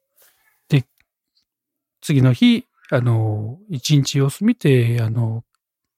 [0.69, 0.85] で、
[2.01, 5.43] 次の日、あの、一日様子見て、あの、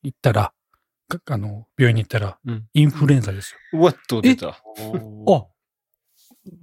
[0.04, 0.54] 行ったら、
[1.10, 3.80] かあの、病院に行ったら、うんインフルエンザですよ。
[3.80, 4.49] うわっと出た。
[4.49, 4.56] あ、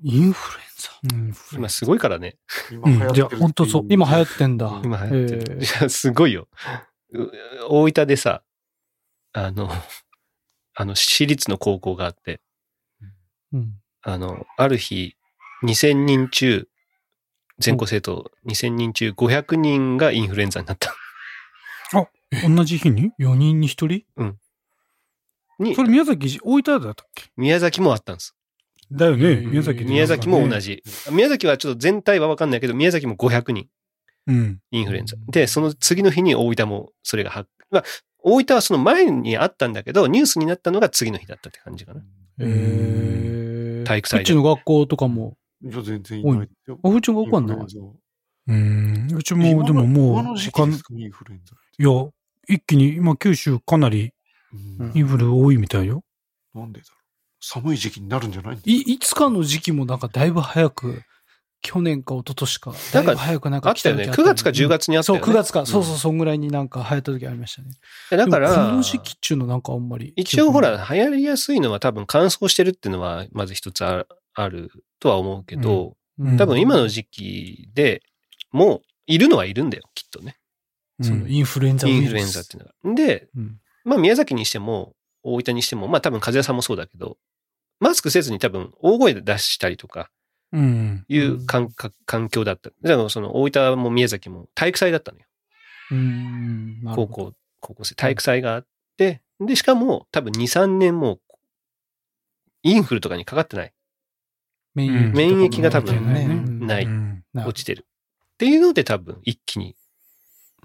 [0.02, 0.90] インフルエンザ？
[1.14, 2.38] うん、今すごいからね。
[2.70, 4.80] 今流行ってるうんじゃあ本当そう今流行ってんだ。
[4.82, 5.58] 今流行ってる。
[5.60, 6.48] えいや、すごいよ。
[7.12, 7.30] う
[7.68, 8.42] 大分でさ、
[9.34, 9.70] あの、
[10.74, 12.40] あの、私立の高校があって、
[13.52, 13.74] うん。
[14.02, 15.16] あの、ある日、
[15.64, 16.68] 2000人中、
[17.58, 20.94] 全校生徒2000人中500人がインフルエンザになった。
[22.48, 23.88] 同じ日に？4人に1人？
[25.58, 27.30] にそ、れ宮崎、大分だったっけ？
[27.36, 28.34] 宮崎もあったんです。
[28.90, 30.82] だよね、宮崎で宮崎も同じ。
[30.84, 31.12] じ。
[31.12, 33.68] 宮崎はちょっと全体はわかんないけど、宮崎も500人
[34.26, 34.60] うん。
[34.70, 35.16] インフルエンザ。
[35.28, 37.84] で、その次の日に大分もそれが発、まあ、
[38.22, 42.02] 大分はその前にあったんだけど、ニュースになったのが次の日だったって感じかな。
[42.42, 43.84] えー。
[43.84, 46.48] 体育祭でうちの学校とかも、いや、全然いない。
[46.82, 47.58] あ、うちの学校はない
[48.48, 49.08] うん。
[49.14, 51.54] うちも、でももう、今の時期他のですか、インフルエンザ。
[51.78, 52.10] いや、
[52.48, 54.12] 一気に、今九州かなり
[54.78, 56.02] うんインフル多いみたいよ。
[56.54, 57.02] なんでだろう。
[57.40, 61.02] 寒い時期になるんじゃないい、いつかの時期もなんかだいぶ早く、
[61.62, 64.06] 去年か一昨年か、だいぶ早くなんかあったよね。
[64.06, 65.32] 来9月か10月にあったそう、よね。
[65.32, 67.70] 9月か、そうそう、んそんぐらいになんか流行った時ありましたね。
[68.10, 70.12] だから、この時期っちゅうのなんかあんまり。
[70.16, 78.02] 一応ほら、流行りやすいのは多分乾燥してるっていうのは、まず一つああるとは思うけど、うん、多分今の時期で
[78.50, 80.36] もういるのはいるんだよ、きっとね。
[81.00, 82.94] そのインフルエンザウインフルエンザっていうのが。
[82.94, 87.16] で、うんまあ宮崎にしても、大分にしても、まあ多分風邪さんもそうだけど、
[87.80, 90.21] マスクせずに多分大声で出したりとかうん。
[90.52, 92.70] いう感覚、環境だった。
[93.08, 95.26] その大分も宮崎も体育祭だったのよ。
[95.90, 96.82] うん。
[96.94, 97.94] 高校、高校生。
[97.94, 101.20] 体育祭があって、で、しかも多分2、3年もう
[102.62, 103.72] インフルとかにかかってない。
[104.74, 105.16] 免うん疫。
[105.16, 106.26] 免疫が多分ね
[106.66, 106.88] ない
[107.34, 107.86] 落ちてる。
[108.34, 109.76] っていうので多分一気に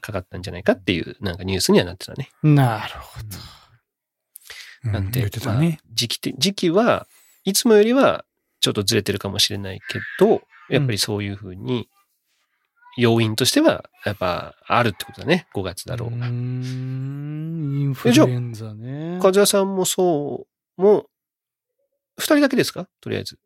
[0.01, 2.29] かかったんじゃないかっていうなんかニュースにはなってたね。
[2.43, 3.25] なるほど。
[4.85, 5.67] うんなんで、言ってたね。
[5.69, 7.07] まあ時期て、時期は
[7.43, 8.25] いつもよりは
[8.59, 11.87] ちょっとずれてるかもしれないけど、やっぱりそういうふうに
[12.97, 15.47] 要因としてはやっぱあるってことだね。
[15.55, 16.27] 5月だろううーが。
[16.27, 16.63] ん。
[17.79, 19.19] インフルエンザね。
[19.21, 21.09] 風谷さんもそう、もう、
[22.17, 22.87] 二人だけですか？
[22.99, 23.37] とりあえず。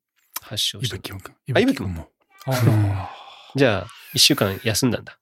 [0.42, 0.96] 発症して。
[0.96, 1.36] いぶきもくん。
[1.56, 2.08] あいぶきもも。
[2.48, 3.10] あ
[3.56, 5.20] じゃあ、一週間休んだんだ。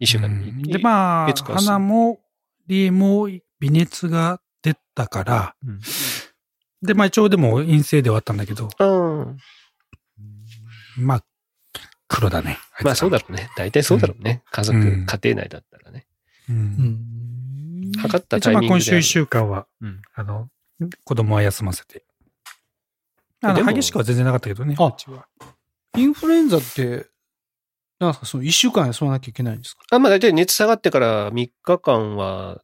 [0.00, 0.26] 一週間。
[0.26, 2.20] うんで、まあ、月火水花も、
[2.66, 3.28] リエも
[3.60, 5.80] 微熱が出たから、うん
[6.82, 9.34] で、まあ一応でも陰性ではあったんだけど、あー
[10.98, 11.24] まあ、
[12.08, 12.58] 黒だね。
[12.82, 13.48] まあそうだろうね。
[13.56, 14.42] 大体そうだろうね。
[14.50, 16.06] 家族、うん家庭内だったらね。
[16.48, 16.52] う。
[16.52, 17.92] んん。
[17.98, 18.90] 測った一応まあタイミングで。
[18.90, 20.48] 今週一週間は、うんあの、
[21.04, 22.04] 子供は休ませて。
[23.42, 24.74] あの、でも激しくは全然なかったけどね。
[24.78, 25.26] あうちは
[25.96, 27.06] インフルエンザって、
[28.00, 29.82] なんすか、その一週間休まなきゃいけないんですか？
[29.92, 32.60] あ、まあ大体熱下がってから3日間は、お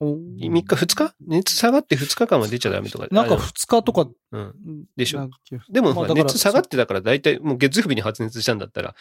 [0.00, 1.14] 3日、2日？
[1.26, 3.08] 熱下がって2日間は出ちゃダメとか。
[3.10, 4.54] なんかあの2日とか、うん。
[4.96, 5.28] でしょ
[5.70, 8.94] でも、熱下がってたから大体もう月曜日に発熱したんだったら、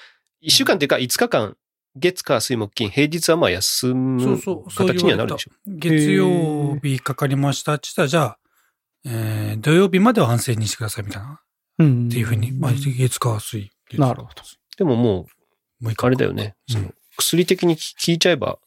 [0.44, 1.56] 1週間っていうか5日間
[1.96, 4.42] 月、火、水、木、金、平日はまあ休そうむ
[4.76, 5.52] 形にはなるでしょ。
[5.68, 8.38] 月曜日かかりましたって言ったら、じゃあ、
[9.06, 11.42] えー、土曜日までは安静にしてくださいみたいな。
[11.80, 12.08] うん。
[12.08, 13.72] っていうふうに、まあ、月火水。
[13.90, 14.44] 月なるほど。
[14.78, 15.28] でもも
[15.80, 16.56] もうあれだよね。
[17.18, 18.60] 薬的に効いちゃえば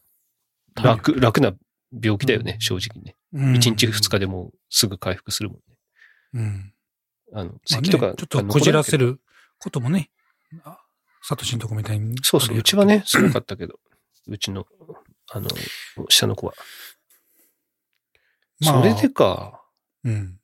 [0.75, 1.53] 楽、楽な
[1.93, 3.17] 病気だよね、正直ね。
[3.33, 5.63] うん1日2日でもうすぐ回復するもんね。
[6.35, 6.75] うん。
[7.33, 9.21] あの、まあね咳とか、ちょっとこじらせる
[9.59, 10.11] こともね、
[10.65, 10.79] あ
[11.23, 12.17] サトシのとこみたいに。
[12.23, 13.79] そうそう、うちはね、すごかったけど、
[14.27, 14.67] うちの、
[15.31, 15.49] あの、
[16.09, 16.55] 下の子は。
[18.61, 19.63] まあそれでか。
[20.05, 20.41] うん。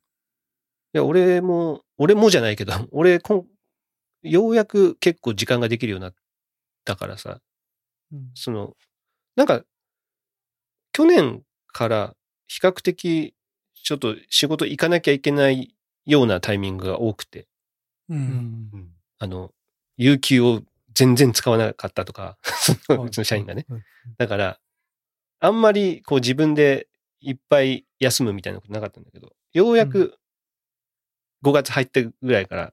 [0.94, 3.46] いや、俺も、俺もじゃないけど、 俺、こん
[4.22, 6.14] ようやく結構時間ができるようになっ
[6.84, 7.40] たからさ、
[8.12, 8.76] うんその、
[9.34, 9.62] なんか、
[10.96, 11.42] 去年
[11.74, 12.14] から
[12.46, 13.34] 比較的、
[13.74, 15.74] ちょっと仕事行かなきゃいけない
[16.06, 17.48] ようなタイミングが多くて、
[18.08, 18.14] う。
[18.14, 18.88] うん。
[19.18, 19.52] あの、
[19.98, 20.62] 有給を
[20.94, 22.38] 全然使わなかったとか、
[22.88, 23.66] うちの社員がね。
[23.68, 23.82] はい。
[24.16, 24.58] だから、
[25.38, 26.88] あんまりこう自分で
[27.20, 30.18] いっぱい休むみたいなことなかったんだけど、ようやく
[31.44, 32.72] 5月入ってぐらいから、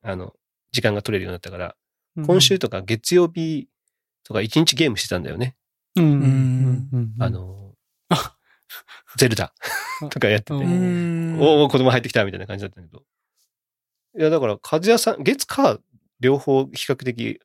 [0.00, 0.34] あの、
[0.72, 1.76] 時間が取れるようになったから、
[2.24, 3.68] 今週とか月曜日
[4.24, 5.57] とか1日ゲームしてたんだよね。
[6.02, 7.74] うん、あ、の、
[9.16, 9.52] ゼルダ
[10.10, 13.02] とかやってて、おお、子供入ってきたみたいな感じだったけど。
[14.18, 15.78] いや、だから、和也さん、月火
[16.20, 17.40] 両方比較的、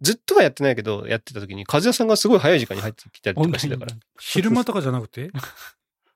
[0.00, 2.06] ずっとはやってないけど、やってた時に、和也さん。
[2.06, 3.92] がすごい早い時間に入ってきたりとかしてたから。
[4.18, 5.30] 昼間とかじゃなくて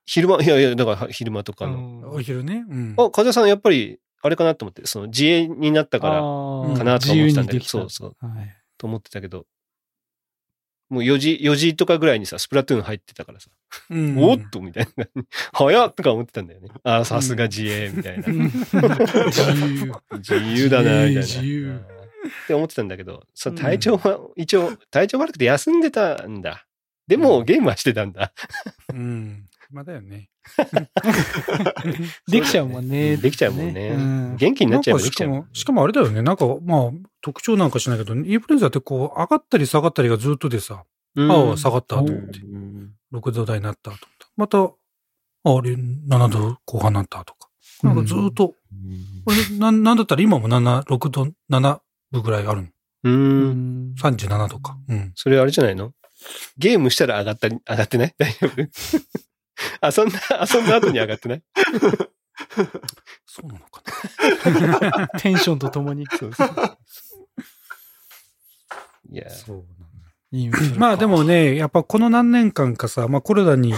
[0.05, 2.11] 昼間、いやいや、だから昼間とかの。
[2.11, 2.65] お昼ね。
[2.67, 2.95] うん。
[2.97, 3.47] あ、和也さん。
[3.47, 6.15] やっぱり、あれかなと思って、その自営になったから、
[6.77, 7.45] かなとか思ってたん。
[7.45, 8.55] だけど、そうそう、はい。
[8.77, 9.45] と思ってたけど、
[10.89, 13.49] もう4時、4時とかぐらいにさ、スプラトゥーン入ってたからさ、
[13.89, 15.05] うんおっとみたいな。
[15.53, 16.69] 早っとか思ってたんだよね。
[16.83, 18.27] ああ、さすが自営みたいな。
[18.27, 18.41] 自
[18.75, 19.91] 由。
[20.13, 21.21] 自由だな、みたいな。
[21.21, 21.95] 自由うん
[22.25, 26.65] って思ってたんだけど、そううん体調は、一応、体調悪くて休んでたんだ。
[27.07, 28.33] でも、ゲームはしてたんだ。
[28.91, 29.45] うん。
[29.69, 30.29] 暇だよね。
[32.27, 33.17] できちゃうもんね。
[33.17, 35.29] できちゃうもんねうん元気になっちゃえばできちゃう。
[35.29, 36.21] なんかしかも、しかもあれだよね。
[36.21, 36.91] なんか、まあ、
[37.25, 40.83] 特徴なんかしないけど、インフルエンザってこう、上がったり下がったりがずっとでさ、
[41.15, 44.27] うんああ、下がったと思って、うん6度台になったと思った。
[44.37, 47.49] また、ああれ、7度後半になったとか。
[47.81, 48.55] なんかずっと、こ
[49.51, 51.79] れ、なん、なんだったら今も7、6度、7
[52.11, 52.67] 分ぐらいあるの。
[53.05, 53.09] う。
[53.09, 54.77] うんん37とか。
[54.87, 55.11] うん。
[55.15, 55.93] それあれじゃないの？
[56.59, 58.13] ゲームしたら上がったり、上がってない？
[58.19, 58.61] 大丈夫？
[58.61, 60.19] 遊んだ、
[60.53, 61.43] 遊んだ後に上がってない？
[63.25, 63.81] そうなのか
[64.99, 65.07] な。
[65.19, 66.03] テンションとともに。
[66.03, 66.31] いや、そう
[70.31, 73.73] インフルかまあでも、ね、やっぱこの何年間かさ、まあコロナに、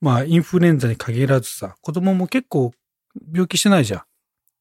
[0.00, 2.72] まあインフルエンザに限らずさ、子供も結構
[3.32, 4.02] 病気してないじゃん。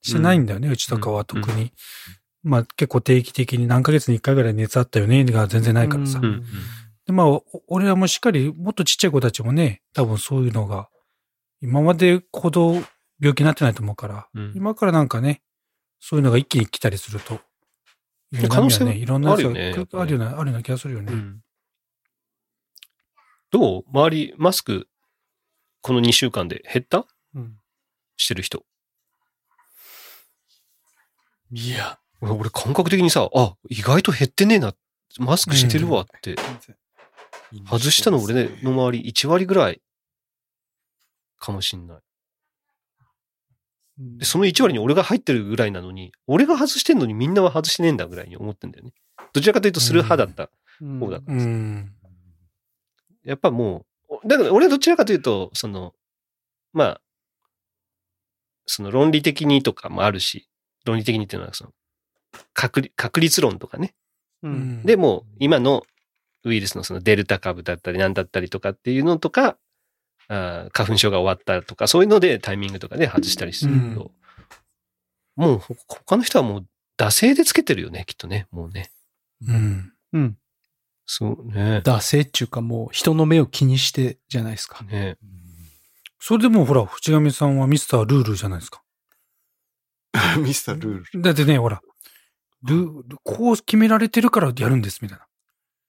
[0.02, 1.72] してないんだよね、うちとかは特に。
[2.44, 6.20] まあ結構定期的に何ヶ月に一回ぐらい熱あったよね、が全然ないからさ。
[6.22, 6.44] ううんん。
[7.06, 10.90] でまあ、お俺らもしっかり、もっとちっちゃい子たちもね、多分そういうのが、
[11.62, 12.74] 今までほど
[13.20, 15.42] 病気になってないと思うから、うん今からなんかね、
[16.00, 17.40] そういうのが一気に来たりすると、
[18.50, 21.14] 可能性ね、いろんなやつがあるよねあるような、あるような気がするよね。
[21.14, 21.42] うん
[23.52, 23.84] どう？
[23.90, 24.90] 周り、マスク、
[25.82, 27.06] この2週間で減った？
[27.36, 27.60] うん
[28.18, 28.66] してる人。
[31.52, 34.74] いや、俺感覚的にさ、あ、意外と減ってねえな。
[35.20, 36.36] マスクしてるわって。
[37.70, 39.82] 外したの俺ね、の周り1割ぐらい
[41.38, 41.98] かもしんない。
[43.98, 48.94] で、その1割に俺が入ってるぐらいなのに、俺が外してんのにみんなは外してねえんだぐらいに思ってんだよね。
[49.34, 50.50] どちらかというとする派だった
[50.82, 51.46] うん方だからさ。
[51.46, 51.92] うん。
[53.24, 55.94] やっぱもう、だから俺はどちらかというと、その、
[56.74, 57.02] まあ、
[58.66, 60.50] その論理的にとかもあるし、
[60.86, 61.72] 論理的にっていうのはその、
[62.54, 63.96] 確率確率論とかね。
[64.44, 64.50] う。
[64.50, 65.84] うんんでも、今の
[66.44, 69.58] ウイルスのそのデルタ株だったりなんだったりとかっていうのとか、
[70.28, 74.12] あー花粉症が終わったとか、そういうのでタイミングとかで外したりするけど、
[75.36, 76.66] もうほ他の人はもう
[76.98, 78.92] 惰性でつけてるよね、きっとね、もうね。
[79.48, 79.94] うん。
[80.14, 80.38] うん。
[81.06, 81.82] そうね。
[81.86, 84.84] 惰性っていうかもう人の目を気にしてじゃないですか。
[84.84, 85.18] ね
[86.20, 88.82] それでもほら、淵上さんはミスタールールじゃないですか。
[90.40, 91.22] ミスタールール。
[91.22, 91.82] だってね、ほら、
[92.64, 95.28] ルこう決められてるからやるんです、みたいな。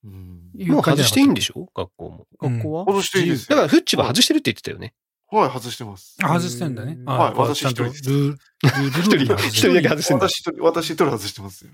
[0.07, 1.43] うんいもう外していいんでょ？
[1.43, 1.69] しょ？
[1.75, 2.27] 学校も。
[2.41, 2.85] 学校は？
[2.87, 3.57] 外していいですよ。
[3.57, 4.95] だから、フッチは外してるって言ってたよね。
[5.29, 6.17] はい、外してます。
[6.23, 6.99] あ、外してんだね。
[7.05, 10.27] あはい私ちゃんとル一人ール、ルール一人一人だけ外してんだ。
[10.27, 11.71] 私一人、私一人外してますよ。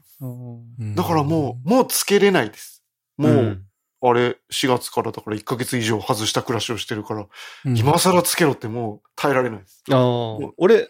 [0.96, 2.82] だからもう、もうつけれないです。
[3.18, 3.66] もう、ん
[4.04, 7.26] あれ、4月からだから1ヶ月以上外した暮らしをしてるから、
[7.66, 9.84] うん今更つけろってもう耐えられないです。
[9.90, 10.88] ああ、俺、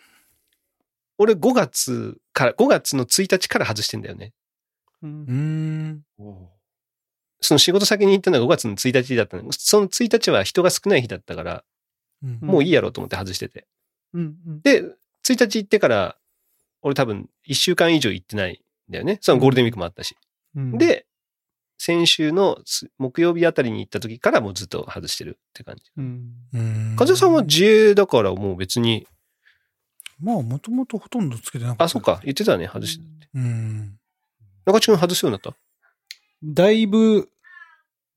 [1.19, 4.33] 俺5月から、5月の1日から外してんだよね。
[5.03, 6.03] うんうーん。
[7.43, 9.53] その仕事先に行ったのが5月の1日だったの。
[9.53, 11.65] その1日は人が少ない日だったから、
[12.23, 13.67] うんもういいやろうと思って外してて。
[14.15, 14.63] うんうん。
[14.63, 16.17] で、1日行ってから、
[16.81, 19.19] 俺多分1週間以上行ってないんだよね。
[19.21, 20.17] そのゴールデンウィークもあったし。
[20.55, 21.07] うん、で、
[21.79, 25.91] 先週のす木曜日あたりに行った時からもうずっと外してるって感じ。
[25.97, 26.31] うん。
[26.55, 29.05] うん風さんは自営だからもう別に、
[30.21, 31.85] まあ、もともとほとんどつけてなかった。
[31.87, 33.29] あ、そっか、言ってたね、外してたって。
[33.35, 33.99] うん。
[34.67, 35.57] 中地君外すようになった？
[36.45, 37.29] だいぶ、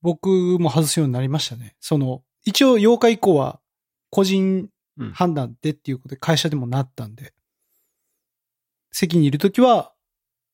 [0.02, 0.28] 僕
[0.58, 1.74] も外すようになりましたね。
[1.80, 3.60] その、一応8日以降は、
[4.10, 7.34] 個人うん判断でっていうことで会社でもなったんで、
[8.92, 9.92] 席にいるときは、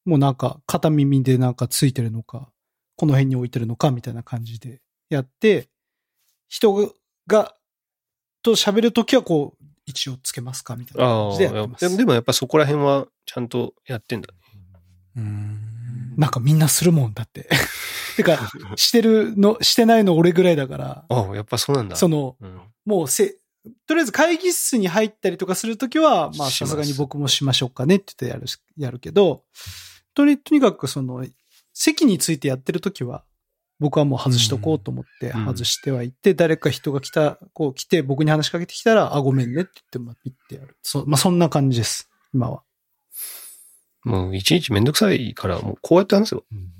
[0.04, 2.50] もうなんか片耳でなんかついてるのか、
[2.96, 5.68] この辺に置いてるのかみたいな感じでやって、
[6.48, 6.92] 人
[7.28, 7.54] が、
[8.42, 11.88] と喋るときはこう、一応つけますかみたいな感ああじでやってます。
[11.88, 14.38] ででもやっぱそこら辺はちゃんとやってんだね。
[15.16, 15.61] うん。
[16.16, 17.48] なんかみんなするもんだって。
[18.16, 21.96] てか、してるの、してないの俺ぐらいだから、ああ、やっぱそうなんだ。
[21.96, 22.60] その、うん。
[22.84, 23.36] もうせ、
[23.86, 29.44] とりあえず会議室に入ったりとかするときは、まあさすがに僕もしましょうかねって言ってやるし、やるけど、
[30.14, 31.24] とに、とにかくその、
[31.72, 33.24] 席についてやってるときは、
[33.78, 40.76] 僕はもう外しとこうと思ってうん外してはいって、誰か人が来た、こう来て僕に話しかけてきたら、あ、ごめんねって言って、まあ、ピッてやる。
[40.82, 42.08] そ、まあそんな感じです。
[42.32, 42.62] 今は。
[44.04, 46.44] もういちいちめんどくさいから、もうこうやって話すよ。
[46.50, 46.72] うん。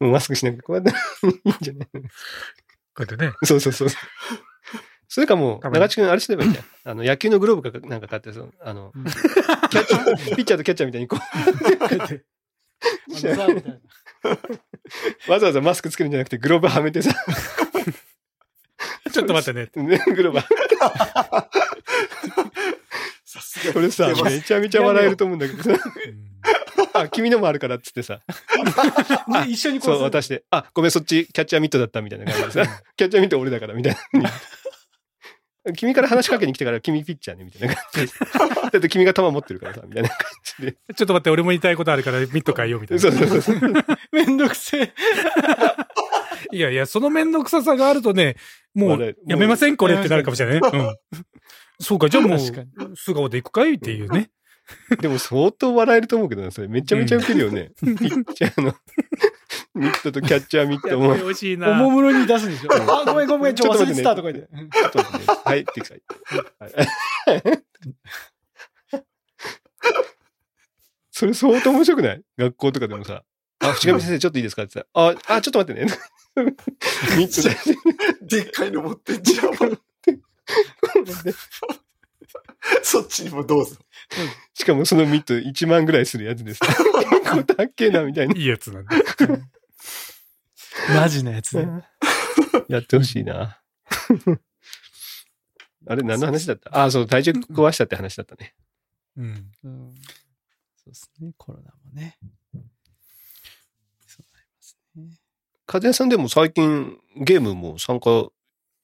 [0.00, 0.94] もうマスクしなくてこうやってい
[1.44, 1.86] いんじゃない？
[1.88, 1.98] こ
[2.98, 3.32] うやってね。
[3.44, 3.88] そうそうそう。
[5.08, 6.64] それかもう、長地君あれすればいいじゃん。
[6.90, 8.92] あの、野球のグローブかなんか買って、そのあの、
[9.70, 11.18] キャッチャー、ピッチャーとキャッチャーみたいにこ
[15.28, 17.14] う、わざわざマスクつけるんじゃなくて、グローブはめてさ、
[19.12, 19.70] ちょっと待ってね。
[19.84, 21.50] ね、グローブは
[23.32, 25.78] さすがこれさ、めちゃめちゃ笑えると思うんだけどさ、うん
[26.94, 28.20] あ、君のもあるからっつってさ、
[29.44, 34.30] で 一緒にこそうう、渡して、あ、ごめん、そっちキャッチャーミットだったみたいな感じでさ、 キャッチャーミット俺だからみたいな。
[35.76, 38.12] 君から話しかけに来てから君ピッチャーねみたいな感じで。
[38.72, 40.18] だって君が球持ってるからさ、みたいな感
[40.58, 40.72] じで。
[40.72, 43.00] ちょっと待って、俺も言いたいことあるからミット変えようみたいな。
[43.00, 43.60] そうそうそう。
[44.10, 44.92] めんどくせえ。
[46.50, 48.36] いやいや、そのめんどくささがあるとね、
[48.74, 49.76] もう、やめません？
[49.76, 50.78] これってなるかもしれないね。
[50.78, 50.96] うん。
[51.80, 52.62] そうか、じゃあもう、確か
[52.94, 54.30] 素顔で行くかいっていうね。
[55.00, 56.68] でも相当笑えると思うけどな、それ。
[56.68, 57.72] めちゃめちゃウケるよね。
[57.80, 58.74] ピッチャーの
[59.74, 61.16] ミットとキャッチャーミットも。
[61.16, 62.70] ちょ惜しいおもむろに出すんでしょ。
[62.72, 64.50] あ、ごめんごめん、ちょっと忘れてたとか言って。
[64.52, 65.40] っと待ってね。
[65.44, 66.02] はい、ってください。
[67.30, 67.62] はい
[71.10, 72.22] それ相当面白くない？
[72.38, 73.22] 学校とかでもさ。
[73.60, 74.62] あ、淵上先生ちょっといいですか？
[74.62, 75.92] って言ったら、あ、あ、ちょっと待ってね。
[77.16, 77.42] ミット
[78.28, 78.42] で。
[78.42, 79.48] でっかいの持ってんじゃん。
[82.82, 83.76] そっちにもどうぞ。
[84.54, 86.60] しかもそのミット1万ぐらいするやつです。
[86.60, 86.74] 結
[87.30, 88.34] 構高っけえな、みたいな。
[88.36, 88.96] いいやつなんだ。
[90.94, 91.84] マジなやつね。
[92.68, 93.60] やってほしいな。
[95.86, 96.84] あれ、何の話だった？
[96.84, 98.54] あ、そう、体重壊したって話だったね。
[99.16, 99.50] うん。
[99.64, 99.94] うん
[100.76, 102.18] そうですね、コロナもね。
[104.06, 105.18] そうなりますね。
[105.66, 108.28] 風屋さんでも最近ゲームも参加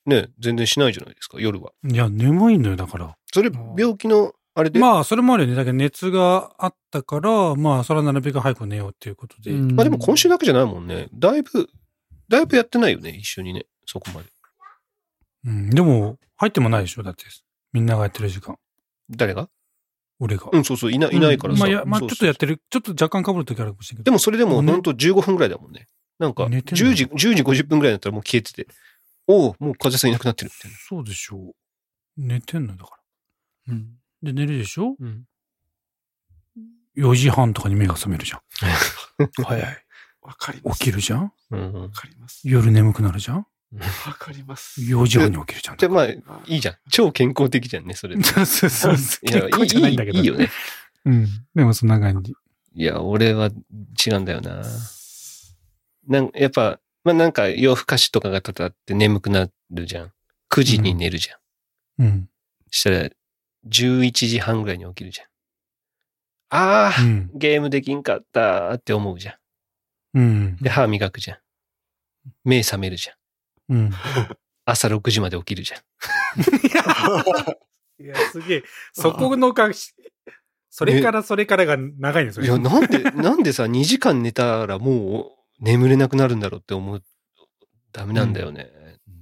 [0.08, 1.72] ね、全然しないじゃないですか、夜は。
[1.84, 3.16] いや、眠いんだよ、だから。
[3.32, 5.54] それ、病気のあれで、まあ、それもあるよね。
[5.54, 9.52] だけど熱があったから、まあ、それはなるべく早く寝ようっていうことで。
[9.52, 11.08] うんまあでも今週だけじゃないもんね。
[11.14, 11.68] だいぶ、
[12.28, 13.66] だいぶやってないよね、一緒にね。
[13.86, 14.28] そこまで。
[15.44, 15.70] うん。
[15.70, 17.24] でも、入ってもないでしょ、だって。
[17.72, 18.56] みんながやってる時間。
[19.10, 19.48] 誰が？
[20.18, 20.48] 俺が。
[20.52, 21.64] うん、そうそう、いない、いないからさ。
[21.64, 22.60] まあ、まあ、ちょそうそうっとやってる。
[22.68, 24.04] ちょっと若干被る時あるかもしれないけど。
[24.06, 25.86] でもそれでもねほんと15分ぐらいだもんね。
[26.18, 28.66] なんか、寝てんの10時、10時50分ぐらいだったらもう消えてて、
[29.28, 30.76] おお、もう風さんいなくなってるみたいな。
[30.78, 31.54] そうでしょう。
[32.16, 32.90] 寝てんのだか
[33.68, 33.74] ら。
[33.74, 33.98] うん。
[34.22, 34.96] で、寝るでしょ？
[34.98, 35.24] うん。
[36.96, 38.40] ?4 時半とかに目が覚めるじゃん。
[39.44, 39.84] 早い。
[40.22, 40.78] わかります。
[40.80, 41.32] 起きるじゃん？
[41.50, 41.88] うんわ。
[41.90, 42.40] かります。
[42.48, 43.36] 夜眠くなるじゃん？
[43.36, 43.44] わ
[44.18, 44.80] かります。
[44.80, 45.76] ?4 時半に起きるじゃん。
[45.76, 46.22] じゃあまあ、い
[46.56, 46.76] いじゃん。
[46.90, 48.22] 超健康的じゃんね、それで。
[48.24, 48.96] そうそうそう。
[49.30, 50.18] いや、結構じゃないんだけど。
[50.18, 50.50] いいいいよね。
[51.04, 51.26] うん。
[51.54, 52.34] でもそんな感じ。
[52.74, 53.50] いや、俺は
[54.06, 54.62] 違うんだよな。
[56.06, 60.12] なんやっぱ、まあなんか夜更かしとかがたたって眠くなるじゃん。
[60.50, 62.04] 9時に寝るじゃん。
[62.04, 62.28] うん。
[62.70, 63.08] したら、
[63.66, 65.26] 11時半ぐらいに起きるじゃん。
[66.50, 67.30] ああ、うん。
[67.32, 70.18] ゲームできんかったって思うじゃん。
[70.18, 70.56] うん。
[70.56, 71.38] で、歯磨くじゃん。
[72.44, 73.74] 目覚めるじゃん。
[73.74, 73.90] うん。
[74.66, 75.80] 朝6時まで起きるじゃん。
[78.04, 78.64] いや、すげえ。
[78.92, 79.70] そこのか、
[80.68, 82.44] それからそれからが長いんですよ。
[82.44, 87.02] いや、なんで、なんでさ、2時間寝たらもう眠れなくなるんだろうって思う。
[87.92, 88.70] ダメなんだよね。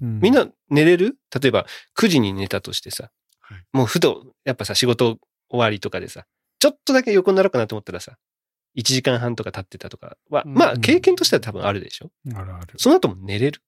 [0.02, 1.16] うんみんな寝れる？
[1.40, 1.66] 例えば
[1.98, 3.10] 9時に寝たとしてさ、
[3.40, 5.18] はいもうふと、やっぱさ、仕事
[5.48, 6.26] 終わりとかでさ、
[6.58, 8.18] ちょっとだけ横になろうかなと思ったらさ、
[8.76, 12.10] 1時間半とか経ってたとかは、うんまあ経験としては多分あるでしょ？
[12.34, 12.74] あるある。
[12.76, 13.62] その後も寝れる？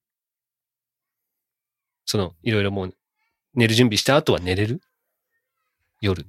[2.05, 2.95] その、いろいろもう、
[3.55, 4.83] 寝る準備した後は寝れる？
[6.03, 6.27] 夜。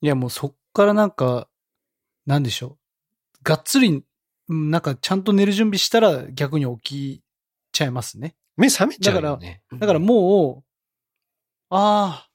[0.00, 1.48] いや、もうそっからなんか、
[2.26, 2.78] なんでしょ
[3.40, 3.44] う？
[3.44, 4.04] がっつり、うん
[4.48, 7.22] なんかちゃんと寝る準備したら逆に起き
[7.72, 8.34] ちゃいますね。
[8.56, 9.62] 目覚めちゃうよね。
[9.72, 10.64] だからもう、
[11.70, 12.28] ああ、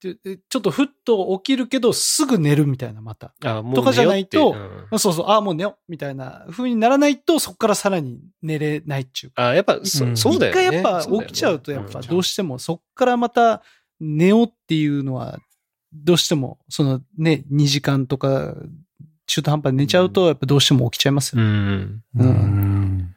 [0.00, 3.34] ちょっとふっと起きるけどすぐ寝るみたいな、また。
[3.44, 4.56] あもうとかじゃないと
[4.90, 9.48] うんそうそう、ああ、もう寝ようみたいな風にならないと、そこからさらに寝れないっちゅうか。
[9.48, 10.60] あやっぱそ、うんそうだよね。
[10.62, 13.62] 一回やっぱ起きちゃうと、やっぱんどうしても、そっからまた
[14.00, 15.38] 寝ようっていうのは、
[15.92, 18.54] どうしても、そのね、2時間とか、
[19.30, 21.42] 中途半端に寝ちゃうと、やっぱどうしても起きちゃいますよ。
[21.42, 22.02] うん。
[22.16, 23.16] うんうん。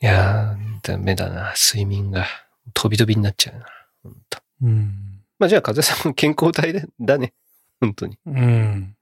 [0.00, 1.52] いやー、ダメだな。
[1.54, 2.26] 睡眠が。
[2.72, 3.66] 飛び飛びになっちゃうな。
[4.02, 5.20] ほんとうん。
[5.38, 7.34] まあじゃあ、風さんも健康体だだね。
[7.80, 8.18] 本当に。
[8.24, 8.96] うん。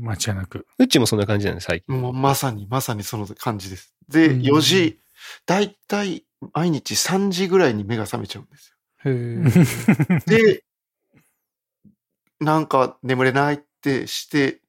[0.00, 0.66] 間違いなく。
[0.78, 2.00] うっちもそんな感じなんで、最近。
[2.00, 3.94] もうまさに、まさにその感じです。
[4.08, 4.98] で、うん4時、
[5.44, 10.14] だいたい毎日3時ぐらいに目が覚めちゃうんですへえ。
[10.14, 10.20] よ。
[10.26, 10.64] で、
[12.40, 14.62] なんか眠れないってして、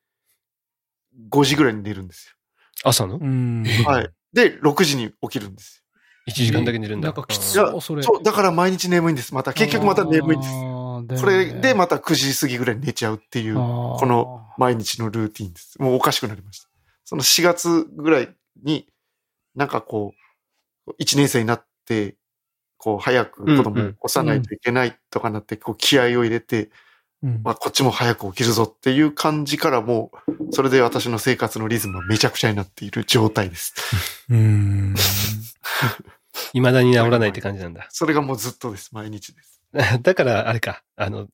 [1.29, 2.35] 5時ぐらいに寝るんです
[2.83, 3.17] 朝の？
[3.17, 3.63] うん。
[3.65, 3.85] よ。
[3.85, 4.09] はい。
[4.33, 5.83] で、6時に起きるんです
[6.27, 7.07] ?1 時間だけ寝るんだ。
[7.07, 8.03] なんかきつそう、それ。
[8.03, 9.33] そう、だから毎日眠いんです。
[9.33, 10.53] また、結局また眠いんです。
[11.17, 15.81] すそれでまた9時過ぎぐらいに寝ちゃうっていう、ここの、毎日のルーティンです。
[15.81, 16.69] もうおかしくなりました。
[17.05, 18.87] その4月ぐらいに、
[19.55, 20.13] なんかこ
[20.87, 22.15] う、1年生になって、
[22.77, 26.71] こう、早く子供を起こさないといけないとかなって、こう、気合を入れて、
[27.23, 33.75] うんまあ、こっちも早く起きるぞっていう感じからもう、それで私の生活のリズムはめちゃくちゃになっている状態です。
[34.29, 34.95] うん。
[36.53, 37.87] 未だに治らないって感じなんだ。
[37.91, 38.89] それがもうずっとです。
[38.93, 39.61] 毎日です。
[40.01, 40.83] だから、あれか。
[40.95, 41.27] あの、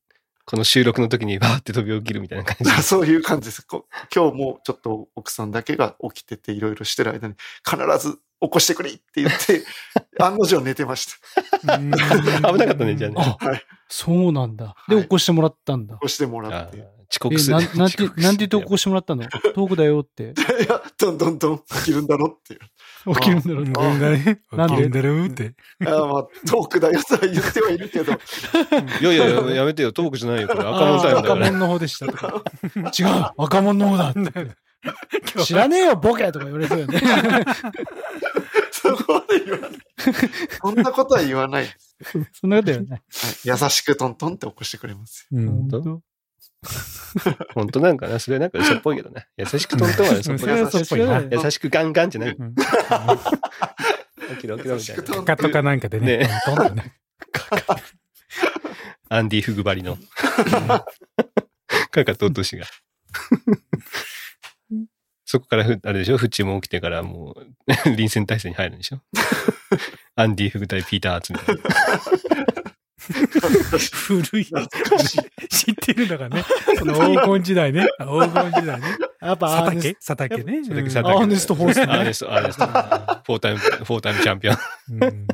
[0.46, 2.70] この収録の時にバーって飛び起きるみたいな感じ。
[2.84, 3.66] そういう感じです。
[3.66, 7.36] こ今日もちょっと奥さんだけが起きてていろいろしてる間に
[7.66, 9.64] 必ず起こしてくれって言って、
[10.20, 11.08] 案の定寝てまし
[11.64, 11.78] た。
[11.78, 13.16] 危なかったね、じゃあね。
[13.18, 13.66] あはい。
[13.90, 14.76] そうなんだ。
[14.88, 16.00] で、はい起こしてもらったんだ起。
[16.02, 16.88] こしてもらあって。
[17.10, 17.58] 遅刻する。
[17.58, 19.24] なん、なんて、 なんて言って起こしてもらったの？
[19.56, 20.34] 遠くだよって。
[20.68, 22.60] や、どんどんどん起きるんだろっていう。
[23.16, 24.42] 起きるんだろう ね。
[24.52, 24.76] なんで？
[24.76, 25.54] 起きるんだろうって。
[25.86, 28.16] あまあ、遠くだよとは言ってはいるけど、い
[29.04, 29.94] やいやいや、やめてよ。
[29.94, 30.50] トークじゃないよ。
[30.50, 31.46] これ赤門タイムだから。
[31.46, 32.44] 赤門の方でしたとか。
[32.76, 34.14] 違う赤門の方だ
[35.46, 37.02] 知らねえよ、ボケとか言われそうよね。
[38.98, 39.80] そこまで言わない。
[40.62, 41.68] そんなことは言わない。
[42.34, 42.88] そんなことよね。
[42.90, 43.02] はい
[43.44, 45.68] 優しくトントンって起こしてくれますん。
[45.70, 46.02] 当？
[47.54, 48.20] 本当なんかな？
[48.20, 49.28] それなんか嘘っぽいけどね。
[49.38, 52.36] 優しくトントンは嘘っぽい優しくガンガンじゃない。
[52.38, 54.74] うん起きろ起きろみたいな。
[54.76, 56.18] 優しくトンかとかなんかでね。
[56.18, 56.94] ねトントンとね。
[59.10, 59.98] アンディ・フグバリの。
[61.92, 62.66] かかと落としが。
[65.30, 66.18] そこからふ、あれでしょ？
[66.18, 67.46] フッチも起きてからもう、
[67.98, 69.02] 臨戦態勢に入るんでしょ？
[70.16, 71.62] アンディ・フグ対ピーター・アーツみたいな。
[73.92, 74.46] 古い。
[75.50, 76.44] 知ってるのがね。
[76.78, 77.88] その黄金時代ね。
[78.00, 78.88] 黄金時代ね。
[79.22, 80.62] やっぱ佐アーネス竹佐竹ね。
[80.64, 82.14] 佐竹うん佐竹アーネスト・フォースアーネね。
[82.14, 82.66] スト、アーネスト。
[82.66, 84.58] フォータイム、フォータイムチャンピオン。
[85.04, 85.28] うん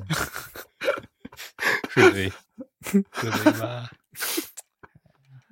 [1.90, 2.34] 古い。
[2.84, 3.92] 古いわ。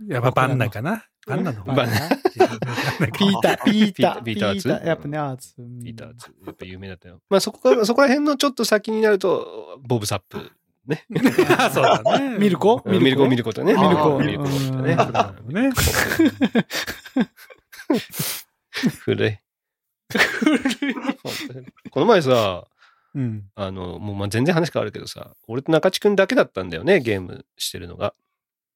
[0.08, 1.06] やっぱバンナかな。
[1.28, 2.10] バンナの方バンナ
[3.12, 4.68] ピーター、ピーター、ピーターツ？
[4.70, 5.56] やっぱね、アーツ。
[5.56, 7.20] ピーターズ、やっぱ有名だったよ。
[7.30, 10.52] まあそこから、そこら辺のちょっと先になると、ボブ・サップ。
[10.88, 11.06] ね。
[11.72, 12.38] そうだね。
[12.40, 13.76] ミルコミルコ、ミルコとね。
[13.76, 14.52] ミルコミルコと
[14.82, 14.98] ね。
[19.04, 19.40] 古い。
[20.12, 22.66] 本当にこの前さ、
[23.14, 23.44] うん。
[23.56, 28.14] あの、もうまあ全然話変わるけどさ、俺と中地くんだけだったんだよね、ゲームしてるのが。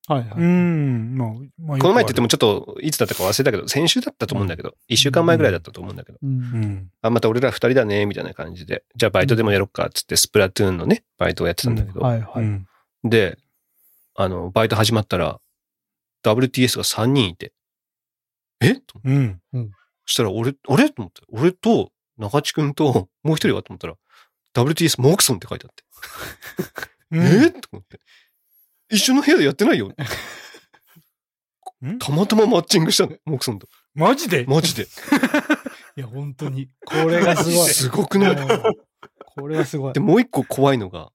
[0.08, 0.44] はいはうい。
[0.44, 1.18] ん。
[1.18, 6.26] もう、まあこの前って言ってもちょっと、いつだったか忘れたけど、先週だったと思うんだけど、一週間前ぐらいだったと思うんだけど、う。
[6.26, 6.92] うんん。
[7.02, 12.44] あ、また俺ら二人だね、みたいな感じで、じゃあバイトでもやろっか、つってスプラトゥーンのね、バイトをやってたんだけど、はいはい。
[12.44, 12.68] うん。
[13.04, 13.38] で、
[14.16, 15.40] あの、バイト始まったら、
[16.24, 17.52] WTS が3人いて、
[18.62, 18.76] え？
[18.76, 19.42] とうん。
[20.06, 23.64] そしたら俺、俺と思って、俺と中地くんともう一人は？
[23.64, 23.96] と思ったら、
[24.54, 25.84] WTS モークソンって書いてあって、
[27.48, 27.52] え？
[27.52, 28.00] と思って。
[28.90, 29.92] 一緒の部屋でやってないよ。
[31.86, 32.00] ん？
[32.00, 33.68] たまたまマッチングしたの、モークソンと。
[33.94, 34.46] マジで？
[34.48, 34.84] マジで。
[35.98, 36.70] いや、本当に。
[36.86, 37.70] これがすごい。
[37.70, 38.32] すごくない？
[38.36, 38.48] うん
[39.38, 40.00] これがすごいで、。
[40.00, 41.12] もう一個怖いのが、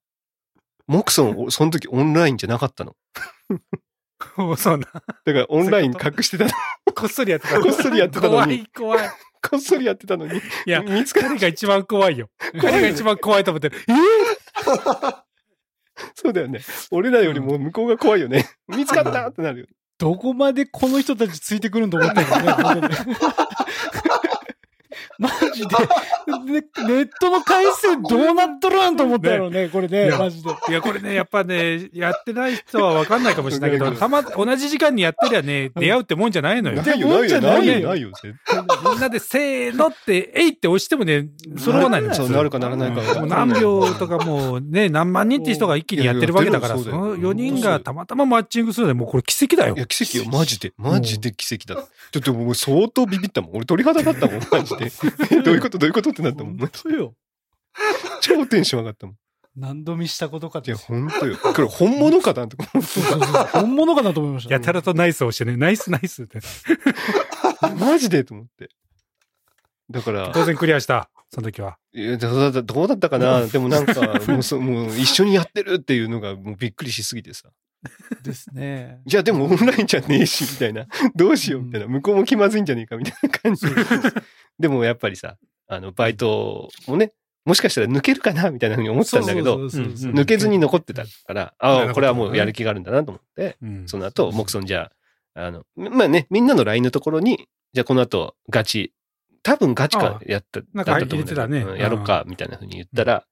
[0.85, 2.95] モークソン、その時オンラインじゃなかったの。
[4.37, 4.85] おそうな。
[4.85, 5.03] だか
[5.33, 6.51] らオンライン隠してたの。
[6.93, 7.59] こっそりやってた。
[7.59, 9.09] こっそりやってたのに怖い、怖い。
[9.49, 10.37] こっそりやってたのに。
[10.37, 12.29] いや、見つか彼が一番怖いよ。
[12.61, 13.77] 彼が一番怖いと思ってる。
[13.87, 13.93] え
[16.15, 16.61] そうだよね。
[16.91, 18.49] 俺らよりも向こうが怖いよね。
[18.67, 19.65] 見つかったってなるよ。
[19.97, 22.95] どこまでこの人たちついてくるんと思ったよね本当に。
[25.21, 25.77] マジで、
[26.51, 30.49] ねネットの回線どうなっとるんと思ったやろね、これね、いやマジで。
[30.69, 36.81] いや、これね、やっぱね、やってない人はわかんないかもしれないけど、たま、同じ時間にやってりゃね、出会うってもんじゃないのよ。
[36.81, 38.63] ないよ、 もなんいよ、じゃないいよ、ないよ、絶対。
[38.91, 42.13] みんなでせーのって、えいって押してもね、揃わないのよ。
[42.15, 49.79] そうなるかならないかもう何秒とかもうね、何万人って人が一気にやってるわけだから、その4人がたまたまマッチングするので、もうこれ奇跡だよい。
[49.79, 50.73] や、奇跡よ、マジで。
[50.77, 51.81] マジで奇跡だ。
[52.11, 53.51] ちょっともう相当ビビったもん。
[53.57, 54.91] 俺鳥肌だったもん、マジで。
[55.31, 56.57] え どういうことどういうことってなったもん。
[56.57, 57.15] 本当よ。
[58.21, 59.15] 超テンション上がったもん。
[59.55, 60.83] 何度見したことかっいや、て。
[60.83, 61.37] ほんとよ。
[61.37, 62.55] これ本物かなって。
[62.63, 64.53] そうそうそう本物かなと思いました。
[64.53, 66.39] やたらとナイスをしてね、ナイスナイスって。
[67.77, 68.69] マジでと思って。
[69.89, 71.77] だから、当然クリアした、その時は。
[71.93, 77.49] いやどうだったどうだったかなでもなんか、 もうそ、もう一緒にやってるっていうのがもうびっくりしすぎてさ。
[78.23, 79.01] ですね。
[79.05, 80.85] いや、でもオンラインじゃねえし、みたいな。
[81.15, 81.87] どうしよう、みたいな。
[81.87, 83.65] 向こうも気まずいんじゃねえか、みたいな感じ。
[84.59, 85.37] でもやっぱりさ、
[85.67, 87.13] あの、バイトもね、
[87.45, 93.87] もしかしたら抜けるかな、みたいなふうに思ってたんだけど、抜けずに残ってたから、ああ、これはもうやる気があるんだなと思って、うん。
[93.87, 94.91] その後、モクソンじゃ
[95.33, 98.93] あ、あの、まあね、みんなの LINE のところに、じゃあこの後、ガチ、
[99.43, 101.73] 多分ガチかやった、なんかだったと思うんだけど入れてたね。
[101.73, 103.25] うんやろうか、みたいなふうに言ったら、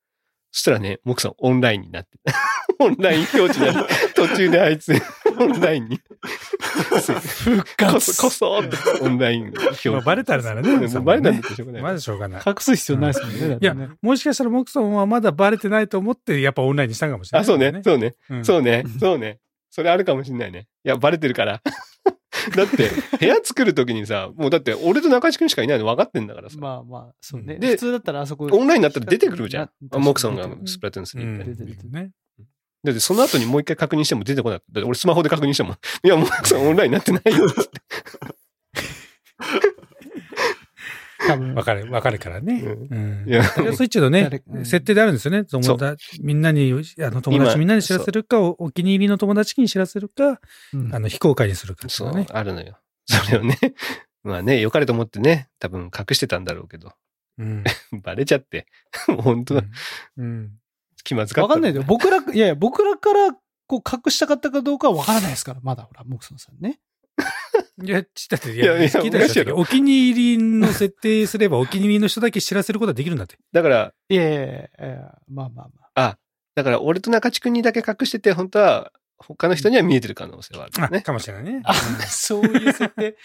[0.52, 2.18] そしたらね、モクソンオンラインになって、
[2.80, 4.94] オンライン表示になって、 途中であいつ、
[5.38, 8.14] オンラインに、復こ活。
[8.14, 9.90] そ、こそってオンライン表示。
[9.90, 11.82] まあバレたらならねもうバレたんだってしょうがない。
[11.82, 12.42] まだしょうがない。
[12.46, 13.58] 隠す必要ないですもんね。
[13.62, 17.44] いやもしかしたらモクソンはまだバレてないと思って、やっぱオンラインにしたんかもしれない。
[17.44, 19.40] あ、そうね、そうね、うんそうね、そうね。
[19.70, 20.68] それあるかもしんないね。
[20.84, 21.62] いや、バレてるから。
[22.56, 26.58] だって、部屋作るときにさ、もうだって俺と中地君しかいないの分かってんだからさ。
[26.60, 27.56] まあまあ、そうね。
[27.56, 28.48] で普通だったらあそこ。
[28.52, 29.70] オンラインになったら出てくるじゃん。
[30.00, 31.54] モクソンがスプラトゥーン3うんみたいな。
[31.54, 32.12] 出てる出てるね。
[32.84, 34.74] だってその後にもう一回確認しても出てこなかった。
[34.74, 35.74] だって俺スマホで確認したもん。
[36.04, 37.60] いや、モクソンオンラインになってないよって。
[41.28, 41.54] 多分。
[41.54, 42.62] わかる、わかるからね。
[42.64, 43.30] うんうん。
[43.30, 45.44] いやスイッチのね誰、うん設定であるんですよね。
[45.44, 46.76] 友達、みんなに、あ
[47.10, 50.40] の、友達今みんなに知らせるか、おお気に入りの友達に知らせるか、
[50.74, 52.80] うんあの、非公開にするかっていそうね。、あるのよ。
[53.06, 53.58] それをね。
[54.24, 56.94] まあね、良かれと思ってね、多分隠してたんだろうけど、
[57.38, 57.64] うん。
[58.04, 58.68] バレちゃって、
[59.08, 59.64] もう本当だ、
[60.18, 60.52] うん。
[61.10, 61.48] 気まずかった。
[61.48, 61.86] わかんないでよ。
[61.88, 63.34] 僕ら、いやいや、僕らから、
[63.68, 66.80] こう、隠したかったかどうかはわからないですから、まだ、ほら、モクソンさんね。
[67.84, 73.38] いや、ちだって、いいやいや聞いたでしお気に入りの設定すれば、お気に入りの人だけ知らせることができるんだって。
[73.52, 76.10] だから、いやいやいやいやまあまあまあ。
[76.10, 76.18] あ、
[76.56, 81.02] だから俺と中地君にだけ隠してて、本当は他の人には見えてる可能性はあるね。
[81.02, 81.62] かもしれないね。
[81.66, 83.18] あ、そういう設定？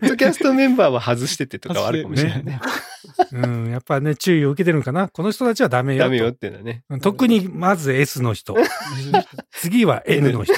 [0.00, 2.60] ポッドキャストメンバーは外しててとかはあるかもしれないね。
[3.32, 3.70] うん。
[3.70, 5.08] やっぱね、注意を受けてるのかな？
[5.08, 6.04] この人たちはダメよと。
[6.04, 6.84] ダメよっていうのはね。
[6.90, 8.56] うん特に、まず S の人。
[9.52, 10.54] 次は N の人。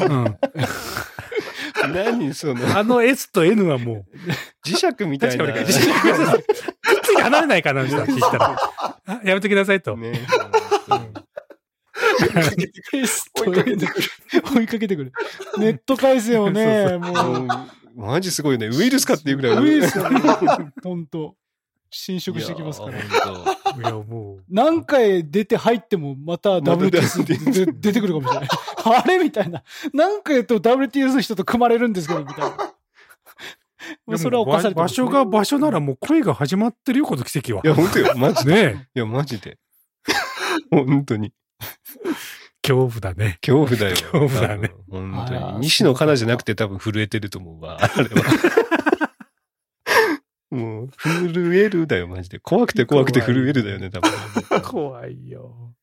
[0.00, 0.38] うん。
[1.92, 4.04] 何その、あの S と N はもう、
[4.66, 5.44] 磁石みたいな。
[5.46, 6.42] 確かに磁石くっ
[7.02, 8.58] ついて離れないかな、あの人たち言ったら。
[9.06, 9.96] あやめてくださいと。
[9.96, 10.20] ね。
[12.90, 13.76] テスト N
[14.56, 15.12] 追いかけてくる。
[15.58, 17.48] ネット回線をね、もう、
[17.96, 18.68] マジすごいよね。
[18.68, 19.58] ウイルスかっていうぐらい。
[19.58, 20.20] ウイルスがね、
[20.82, 21.34] 本当
[21.90, 22.98] 侵食してきますから。
[22.98, 23.02] い
[23.80, 24.44] やもう。
[24.48, 28.48] 何回出て入ってもまた WTS 出てくるかもしれない。
[28.84, 29.62] あれみたいな。
[29.92, 32.74] 何回と WTS の人と組まれるんですけど、みたいな。
[34.06, 37.62] もうそれは犯されて場所が場所ならもう恋が始まってるよ、この奇跡は。
[37.62, 38.12] 当いや、本当よ。
[38.16, 38.54] マジで。
[38.54, 39.58] ねいや、マジで。
[40.70, 41.32] 本当に。
[42.62, 43.38] 恐怖だね。
[43.46, 43.96] 恐怖だよ。
[43.96, 44.72] 恐怖だね。
[44.90, 45.60] 本当に。
[45.60, 47.78] 西野カナじゃなくて多分震えてると思うわ。
[47.82, 48.08] あれは。
[50.50, 52.38] もう、震えるだよ、マジで。
[52.38, 54.62] 怖くて怖くて震えるだよね、多分。
[54.62, 55.74] 怖いよ。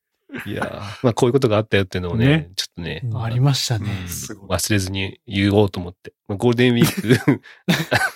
[0.45, 3.91] いやーまあこういうことがあったよっていうのをね、ねちょっとね、ありましたね。
[4.29, 6.13] うん忘れずに言おうと思って。
[6.27, 7.41] まあゴールデンウィー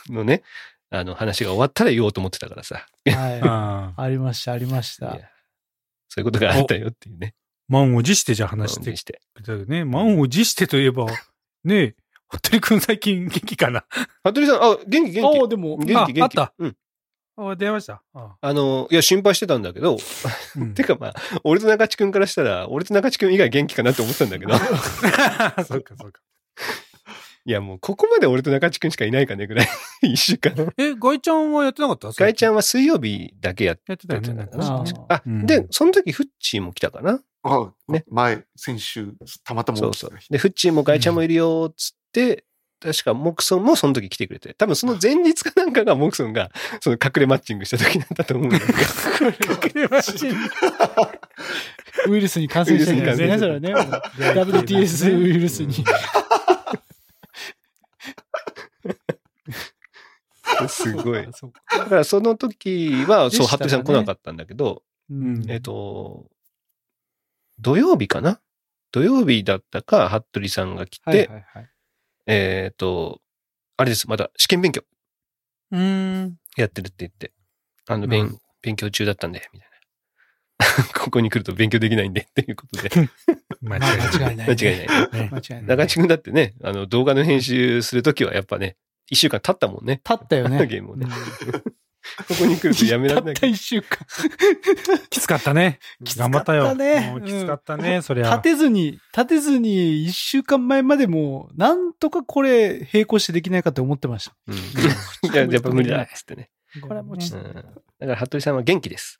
[0.07, 0.41] クのね、
[0.89, 2.87] あの話が終わったら言おうと思ってたからさ。
[3.05, 3.93] は。
[3.99, 4.01] い。
[4.01, 5.19] ありました、ありました。
[6.07, 7.35] そういうことがあったよっていうね。
[7.67, 9.19] 満を持してじゃあ話してにして。
[9.67, 9.85] ね。
[9.85, 11.07] 満を持してといえば、
[11.63, 11.95] ねえ、
[12.29, 13.85] 服部くん最近元気かな？
[14.23, 15.39] 服部さん、あ、元気元気。
[15.39, 16.21] ああ、でも、元気元気。
[16.21, 16.75] ああったうん。
[17.37, 18.01] あ、出ました？
[18.13, 19.97] ああの、いや、心配してたんだけど、
[20.57, 21.13] うん てかまあ、
[21.43, 24.53] 俺と中地君からしたら、俺と中地君以外元気かなって思ってたんだけど、
[25.65, 26.21] そうか、そうか。
[27.47, 29.67] いやもうここまで俺と中地君しかいないかねぐらい、
[30.01, 30.51] 一週間。
[30.77, 32.09] え、ガイちゃんはやってなかった？
[32.11, 34.33] ガイちゃんはは水曜日だけやってやってたよね。
[34.33, 34.83] なんか。
[34.83, 37.19] ねあで、その時フッチーも来たかな。
[37.43, 38.03] あ、ね。
[38.09, 40.11] 前、先週、たまたまそうそう。
[40.31, 42.45] で、フッチーもガイちゃんもいるよ、つって、
[42.81, 46.49] 確かモクソンもその時来てくれて、多分その前日かなんかがモクソンが、
[46.81, 48.73] その隠れマッチングした時だったと思うんだけど。
[52.09, 53.73] ウイルスに感染してるんですね、それはね。
[54.17, 55.83] WTS ウイルスに。
[60.67, 61.25] すごい。
[61.25, 66.29] だからその時は、そう、服部さん来なかったんだけど、うんえっと、
[67.59, 68.41] 土曜日かな？
[68.91, 71.29] 土曜日だったか、服部さんが来て。
[72.27, 73.21] えっと、
[73.77, 74.83] あれです、まだ試験勉強
[75.71, 76.37] うん。
[76.55, 77.33] やってるって言って、
[77.87, 79.75] あの、うん勉、勉強中だったんで、みたいな。
[80.99, 82.89] ここに来ると勉強できないんで、っていうことで。
[83.61, 84.07] 間 違まあいない。
[84.07, 84.49] 間違いない。
[84.49, 84.87] 間違いない。
[84.87, 85.63] ね間違いない。
[85.65, 88.77] 中地君だってね、あの、動画の編集するときはやっぱね、
[89.09, 90.01] 一週間経ったもんね。
[90.07, 90.65] 立ったよね。
[90.67, 91.75] ゲームをねうん
[92.27, 93.97] ここに来るとやめられないたった一週間。
[95.09, 95.79] きつかったね。
[96.03, 97.21] きつかった頑張ったよ。
[97.21, 98.43] きつかったね、そりゃ立。
[98.43, 104.35] てずに、立てずに一週間前までもう、なんとかこれ並行してできないかって思ってました。
[104.47, 104.55] うん。
[104.55, 106.51] いや、やっぱ無理だっつってね。
[106.81, 107.53] これはもうちょっうん。
[107.53, 109.19] だから、服部さんは元気です。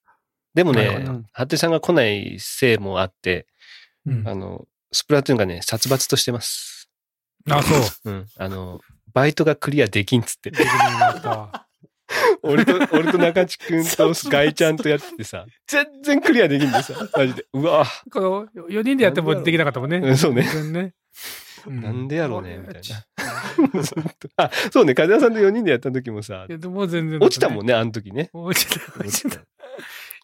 [0.53, 3.47] でもね服部さんが来ないせいもあって、
[4.05, 6.89] うんあの、スプラトゥーンがね、殺伐としてます。
[7.49, 7.75] あ、そ
[8.05, 8.11] う。
[8.11, 8.27] うん。
[8.37, 8.79] あの、
[9.15, 10.51] バイトがクリアできんっつって。
[12.43, 17.45] 俺と、俺と中地君とガイちゃんとやっててさ、全然クリアできんでさ、マジで。
[17.53, 19.97] うわこの4人でやってもできなかったもんね。
[19.97, 20.93] うんそうね全然ね。
[21.65, 22.79] うなんでやろうねみたいな。
[22.79, 22.83] っ
[24.19, 28.29] と あ、そうね、風間さんと4人でやった時もさい、やでも全然、落ちたもんね、あの時ね。
[28.33, 29.37] 落ちた、落ちた。
[29.37, 29.41] 1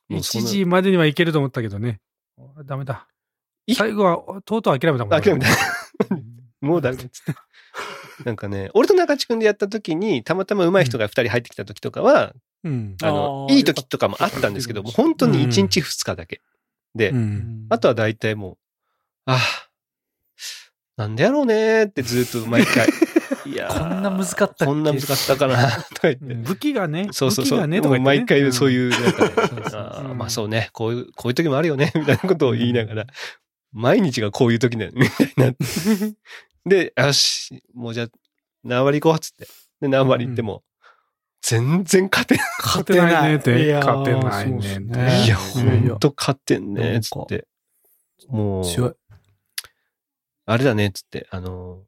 [0.10, 2.02] もうそんな時までにはいけると思ったけどね。
[2.66, 3.08] ダメだ
[3.66, 3.76] い。
[3.76, 5.22] 最後は、とうとう諦めたもん。
[5.22, 5.48] 諦めた
[6.12, 6.22] 俺。
[6.62, 7.34] もうダメだっつって。
[8.26, 12.96] なんかね、俺と中地君でやった時に、たまたま上手い人が2人入ってきた時とかは、うん。
[13.02, 16.42] あの、いい時とかもあったんですけど、もう本当に1日2日だけ。
[16.96, 17.66] で、うん。
[17.70, 18.58] あとは大体もう、
[19.26, 19.40] ああ、
[20.98, 22.88] なんでやろうねーってずっと毎回。
[23.46, 26.34] いやーこんな難かったこんな難かったかな とか言って。
[26.36, 27.60] 武器がね、そうそうそう。
[27.60, 33.08] 武器がね、とか言ってね毎回そういう、なんかまあそうね、こういう、こういう時もあるよね、みたいなことを言いながら、
[33.72, 35.56] 毎日がこういう時だよね、みたいにな。
[36.66, 38.08] で、よし、もうじゃあ、
[38.64, 39.48] 何割行こうっつって。
[39.82, 40.64] で、何割行っても、
[41.42, 42.48] 全然勝てない。
[42.60, 43.74] 勝てないねって。
[43.74, 44.68] 勝てないねって。
[44.68, 45.60] そうっすねいや、ほ
[45.96, 47.48] んと勝てんね、つって。
[48.28, 48.94] もう、強い。
[50.46, 51.84] あれだね、つって、あの、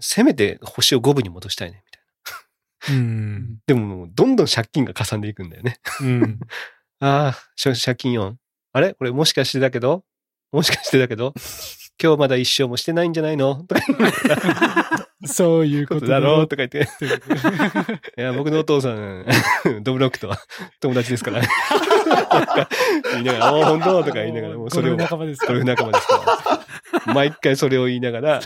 [0.00, 2.98] せめて星を5分に戻したいね、みたいな。
[2.98, 3.58] うん。
[3.66, 5.78] でももう、どんどん借金がかさんでいくんだよね。
[6.00, 6.40] うん。
[7.00, 8.34] ああ、しょ借金4。
[8.72, 8.94] あれ？
[8.94, 10.04] これもしかしてだけど？
[10.50, 11.34] もしかしてだけど？
[12.02, 13.54] 今日まだ一生もしてないんじゃないの？
[13.64, 13.80] と か
[15.24, 16.88] そういうここととだろうととか言って。
[18.18, 19.24] いや、僕のお父さん、
[19.82, 20.38] ドブロックとは
[20.80, 21.40] 友達ですから。
[23.12, 24.02] 言いながら、おー、本当？
[24.04, 25.46] とか言いながら、もうそれを、仲間ですか？
[25.48, 26.64] ゴルフ仲間ですか
[27.06, 27.14] ら。
[27.14, 28.40] 毎回それを言いながら、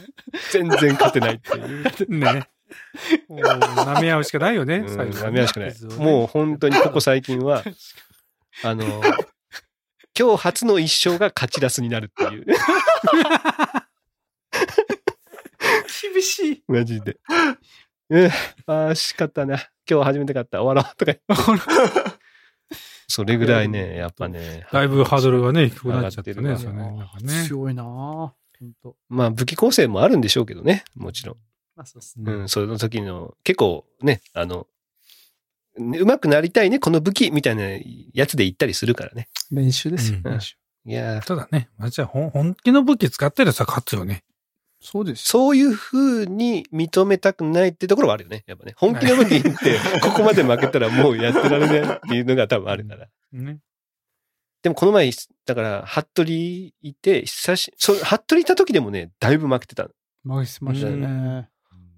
[0.53, 1.61] 全然勝てないってい
[2.07, 2.19] う。
[2.19, 2.45] ね。
[3.29, 5.71] もう、舐め合うしかないよね、うん、最後ダメらしくない。
[5.71, 5.87] う。
[6.01, 7.63] もう本当にここ最近は、
[8.65, 8.85] あの、
[10.19, 12.47] 今日初の一勝が勝ち出すになるっていう。
[16.13, 16.63] 厳しい。
[16.67, 17.19] マジで。
[18.09, 18.31] うん、
[18.67, 19.57] ああ、しかったな。
[19.89, 20.63] 今日初めて勝った。
[20.63, 20.97] 終わろう。
[20.97, 22.17] とか言って。
[23.09, 24.67] それぐらいね、 やっぱね。
[24.73, 26.43] だいぶハードルがね、低くなっちゃってね。
[26.43, 28.35] 上がってるねね強いなぁ本
[28.83, 30.85] 当まあ、武器構成もあるんでしょうけどね。
[30.95, 31.37] もちろん。
[31.77, 34.67] まあそうっすうんうん、その時の、結構ね、あの、
[35.79, 37.65] ね上手くなりたいね、この武器みたいな
[38.13, 39.29] やつで言ったりするからね。
[39.51, 40.57] 練習ですよ、うん練習。
[40.87, 44.23] いやーただね、まあ、じゃあ、本気の武器使ってるやつは勝つよね。
[44.81, 45.25] そうですよ。
[45.27, 48.45] そういう風に認めたくないってところはあるよね。
[48.47, 48.75] やっぱね。
[48.77, 49.51] 本気の武器って、
[50.01, 53.09] ここまで負けたらもうやってられないっていうのが多分あるから。
[53.33, 53.59] ね。
[54.63, 55.11] でもこの前、
[55.45, 59.85] だから、服部いて、久し、そう、服部いた時でもね、だいぶ負けてた。
[60.23, 61.49] 負けてましたよね。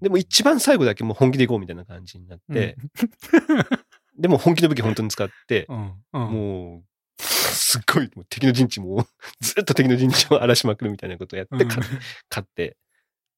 [0.01, 2.77] でも一番最後だけもう本気でいこうみたいな感じになって、
[4.17, 5.93] でも本気の武器本当に使って、うん。
[6.13, 6.21] うん。
[6.21, 6.83] もう、
[7.21, 9.07] すっごい、敵の陣地も、
[9.39, 11.89] ずっと敵の陣地を荒らしまくるみたいなことをやって、勝
[12.41, 12.77] って、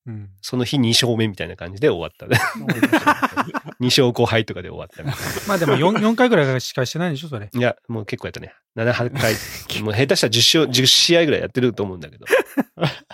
[0.08, 0.30] うん。
[0.41, 2.26] その日2勝目みたいな感じで終わった。
[3.80, 7.49] 2勝5敗とかで終わったみたいまあでも4、4回ぐらいしかしてないでしょ、それ。
[7.54, 7.60] な。
[7.60, 8.54] いや、もう結構やったね。
[8.76, 9.84] 7、8回。
[9.84, 12.26] もう下手したら10勝、10試合ぐらいやってると思うんだけど。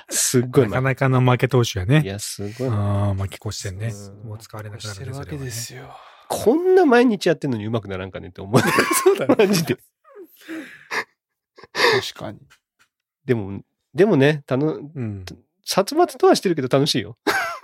[0.09, 2.01] すっごいなか負なかの負け投手やね。
[2.01, 2.07] け。
[2.07, 2.69] いや、すごい負け。
[2.69, 4.29] ああ、負け越してんねうん。
[4.29, 5.93] もう使われなくなしてるわけですよ。
[6.29, 8.61] こんな毎日やってんのに上手くならんかねって思う。
[8.61, 9.77] そうだマジで。
[11.73, 12.39] 確かに。
[13.25, 13.61] でも、
[13.93, 15.25] でもね、たの、うん。
[15.70, 17.18] 殺伐とはしてるけど楽しいよ。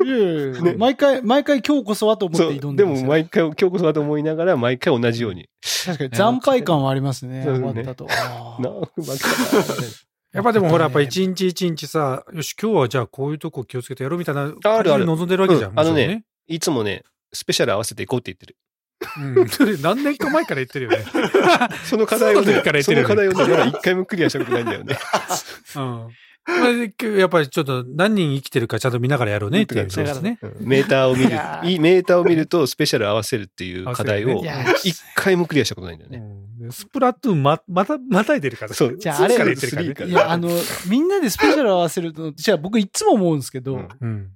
[0.03, 5.47] いやいやいやね毎回、毎回今日こそはと思って挑んででますよも毎回、今日こそだと思いながら、毎回同じように。
[5.85, 7.43] 確かに惨敗感はありますね。
[7.45, 8.05] 終わったと。
[8.11, 9.33] なあ、負けた。
[10.33, 15.71] やっぱでもほら、やっぱ一日一日さ、よし、今日はじゃあこういうとこ気をつけてやろうみたいなあるある望んでるわけじゃん。
[15.71, 16.23] うんあのねもち
[16.55, 18.57] いつもね、スペシャル合わせていこうって言ってる。
[19.37, 19.47] うん。
[19.47, 21.05] それ何年か前から言ってるよね。
[21.85, 24.97] その課題をねそうだから、言っそてるよねの課題をね、まだ一回もクリアしたことないんだよね。
[25.77, 26.09] うん。
[26.45, 26.69] まあ
[27.17, 30.39] やっぱりちょっと何人生きてるかちゃんと見ながらやろうねっていうことですね。
[30.41, 31.29] うんメーターを見る
[31.81, 34.41] メーターを見るとスペシャル合わせるっていう課題を
[34.83, 36.17] 一回もクリアしたことないんだよね。
[36.17, 38.73] うんスプラトゥーンま、また、またいでるから。
[38.73, 40.49] そうじゃああれ疲れてるからねいや、あの、
[40.87, 44.31] みんなでスペシャル合わせると、じゃあ僕いつも思うんですけど、うんうん。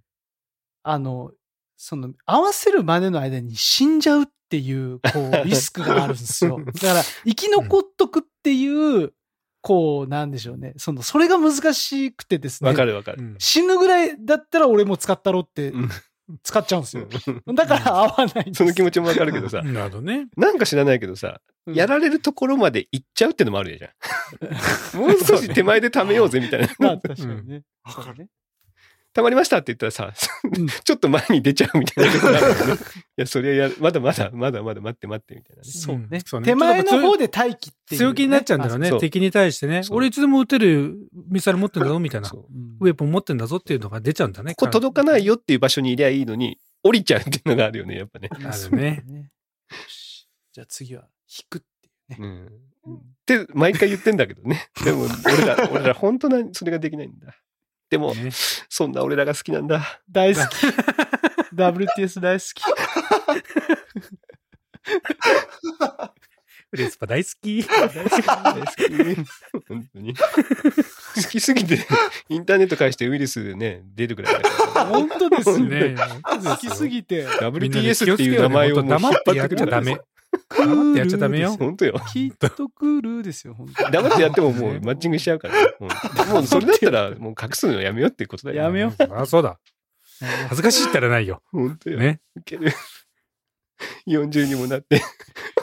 [0.83, 1.31] あの、
[1.77, 6.59] その、合わせるまでの間に死んじゃうっていう、こう、リスクがあるんですよ。
[6.65, 9.13] だから、生き残っとくっていう、
[9.67, 10.73] こう、なんでしょうね。
[10.77, 12.69] その、それが難しくてですね。
[12.69, 13.17] わかるわかる。
[13.21, 15.89] うん死ぬぐらいだったら俺も使ったろってうん
[16.41, 17.05] 使っちゃうんですよ。
[17.53, 20.27] だから合わないその気持ちもわかるけどさ、 なるほどね。
[20.37, 23.91] なんか知らないけどさ、うんやられるところまで行っちゃうってのもあるじゃん。
[24.97, 26.69] もう少し手前で貯めようぜみたいな。
[26.79, 27.63] まあ確かにね。
[27.83, 28.29] わかる
[29.17, 30.13] そうね溜まりましたって言ったらさ、
[30.43, 32.81] うん ちょっと前に出ちゃうみたいなことがあるよね。
[33.17, 35.69] いや、それはや、まだまだ、まだまだ待って待ってみたいなね。
[35.69, 38.05] そうねそうね手前の方で待機っていうね。
[38.07, 38.91] 強気になっちゃうんだろうね。
[38.99, 39.81] 敵に対してね。
[39.89, 40.95] 俺いつでも撃てる
[41.29, 42.29] ミサイル持ってんだぞみたいな。
[42.29, 44.53] ウェポン持ってんだぞっていうのが出ちゃうんだね。
[44.55, 48.29] ここ届かないよっていう場所にいりゃいいのに、降りちゃうっていうのがあるよね、やっぱね。
[48.31, 49.03] あるね。
[49.07, 52.27] よしじゃあ次は引くっていうね。
[52.85, 52.91] うん。
[52.91, 54.69] うんって、毎回言ってんだけどね。
[54.85, 57.35] でも、俺ら、俺ら本当な、それができないんだ。
[57.89, 58.31] でも、ね
[58.69, 60.01] そんな俺らが好きなんだ。
[60.09, 60.67] 大好き。
[61.55, 62.61] WTS 大好き。
[66.69, 67.63] フレスパ大好き。
[67.63, 68.21] 大好き。
[68.23, 69.29] 大好き。
[69.69, 70.13] 本当に。
[70.13, 70.21] 好
[71.29, 71.79] きすぎて、
[72.27, 74.35] インターネット介してウイルスでね、出るぐらい。
[74.89, 75.95] 本当ですよねね。
[76.23, 77.25] 好きすぎて。
[77.25, 79.97] WTS っていう名前をもう引っ黙ってやっちゃダメ。
[80.49, 81.55] 黙ってやっちゃダメよ。
[81.57, 81.99] 本当よ。
[82.11, 85.53] きっと来るですよ、本当に黙ってやってももうマッチングしちゃうから。
[85.55, 88.63] うんもうそれだったらもう隠すのやめようっていうことだよ。
[88.63, 89.59] やめよあ、そうだ。
[90.49, 91.41] 恥ずかしいったらないよ。
[91.51, 91.99] 本当よ。
[91.99, 92.21] ね。
[92.37, 92.71] いける。
[94.07, 95.01] 40にもなって、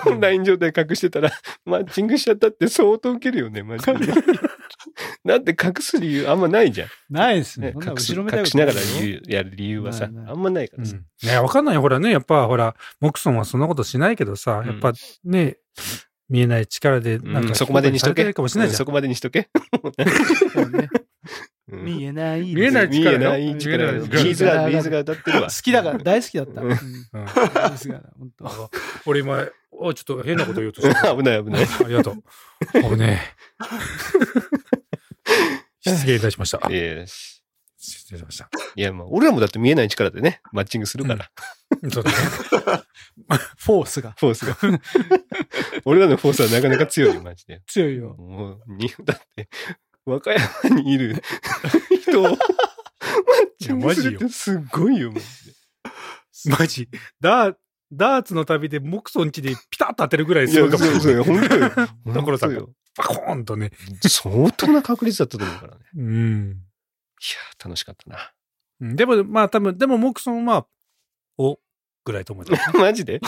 [0.06, 1.32] オンライン状態隠してたら、
[1.64, 3.92] マッチングしちゃったって相当ウケるよね、マジで。
[5.24, 6.88] だって隠す理由あんまないじゃん。
[7.10, 7.72] ないですね。
[7.72, 8.80] ね、隠す隠しながら
[9.26, 10.96] やる理由はさ、ないないあんまないからさ。
[10.96, 11.28] うん。
[11.28, 11.80] ね、わかんないよ。
[11.80, 14.92] ほらね、やっぱほら、モクソンはそんなことしないけどさ、うんやっぱ
[15.24, 15.58] ね、
[16.28, 18.32] 見えない力で、なんか、うんそこまでにしとけ。
[18.32, 18.84] かもしれないじゃそ。
[18.84, 19.48] こまでにしとけ。
[21.66, 22.54] 見えない。
[22.54, 23.92] 見えない見えない力。
[23.92, 25.54] ビ見えないーズが、ビーズが歌ってるわ好。
[25.62, 26.62] きだから、大好きだった。
[29.06, 29.46] 俺今、
[29.84, 31.14] おちょっと変なこと言おうとした。
[31.16, 31.64] 危ない危ない。
[31.64, 32.22] ありがとう。
[32.72, 33.20] 危ね
[35.84, 35.90] え。
[35.90, 36.70] 失礼いたしました。
[36.70, 37.42] いやし
[37.76, 38.48] 失礼しました。
[38.76, 41.30] いや、まあ、俺らもだって見えない力でね、マッチングするから、
[41.92, 42.16] そうだね。
[43.58, 44.56] フォースがフォースが。
[45.84, 47.60] 俺らのフォースはなかなか強いよ、マジで。
[47.66, 48.14] 強いよ。
[48.14, 49.48] もう、に、だって、
[50.06, 51.22] 和歌山にいる
[52.00, 52.36] 人をマッ
[53.58, 55.52] チングするってすっごいよ、マジで。
[56.58, 56.88] マジ。
[57.20, 57.56] ダー、
[57.96, 61.48] ダーツの旅でモクソン家でピタッと当てるぐらいすごいかもしそうれそうよ、ない。
[61.48, 61.70] 本当よ。
[62.14, 63.72] 所さんが本パコーンとね。
[64.06, 65.80] 相当な確率だったと思うからね。
[65.96, 66.46] うん。
[66.50, 68.32] いやー、楽しかったな。
[68.80, 70.66] うんでも、まあ多分、でもモクソンは、
[71.38, 71.58] お、
[72.04, 72.56] ぐらいと思うよ。
[72.78, 73.20] マジで？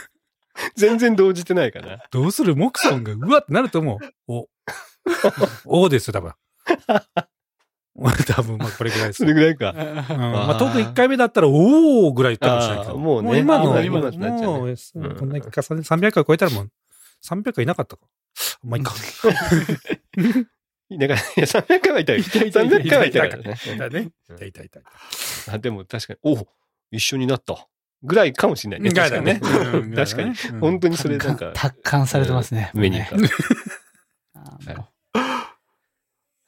[0.76, 1.98] 全然動じてないかな。
[2.10, 2.54] どうする？
[2.56, 4.32] モクソンが、うわってなると思う。
[4.32, 4.48] お。
[5.64, 6.32] おですよ、多分。
[8.26, 9.28] 多分、まあこれぐらいですよ。
[9.28, 9.70] それぐらいか。
[9.70, 12.98] うんまあ、トーク1回目だったら、おーぐらいかもしれないけど。
[12.98, 16.70] もうね今の、あー今のってなっちゃうねもう、うんこんなに重ね、300回超えたらもう、
[17.24, 18.02] 300回いなかったか。
[18.64, 18.94] まあ、いいか。
[20.98, 22.18] だから、いや、300回はいたよ。
[22.18, 23.56] 300回はいたからね。
[23.74, 24.08] いたね。
[24.28, 24.80] うんいたいたいた。
[25.52, 26.46] あでも確かに、お
[26.90, 27.68] 一緒になった。
[28.02, 28.92] ぐらいかもしれないね。
[28.92, 29.40] 確かにね。
[29.42, 30.30] うん確かに。。
[30.30, 32.70] うん本当にそれなんか、達観されてますね。
[32.74, 33.00] 目に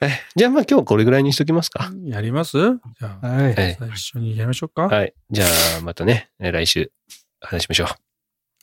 [0.06, 1.90] えじゃあまあ今日はこれぐらいにしときますか。
[2.04, 2.58] やります？
[2.58, 3.54] じゃあう、はい。
[3.54, 3.76] はい。
[3.78, 4.82] 最初にやりましょうか。
[4.82, 5.14] はい。
[5.30, 5.44] じゃ
[5.78, 6.90] あまたね、え来週
[7.40, 7.86] 話しましょう。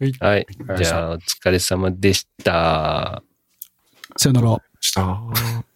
[0.03, 0.47] はいはい。
[0.77, 3.23] じゃあお疲れ様でした。
[4.17, 4.57] さよなら。
[4.79, 5.72] した。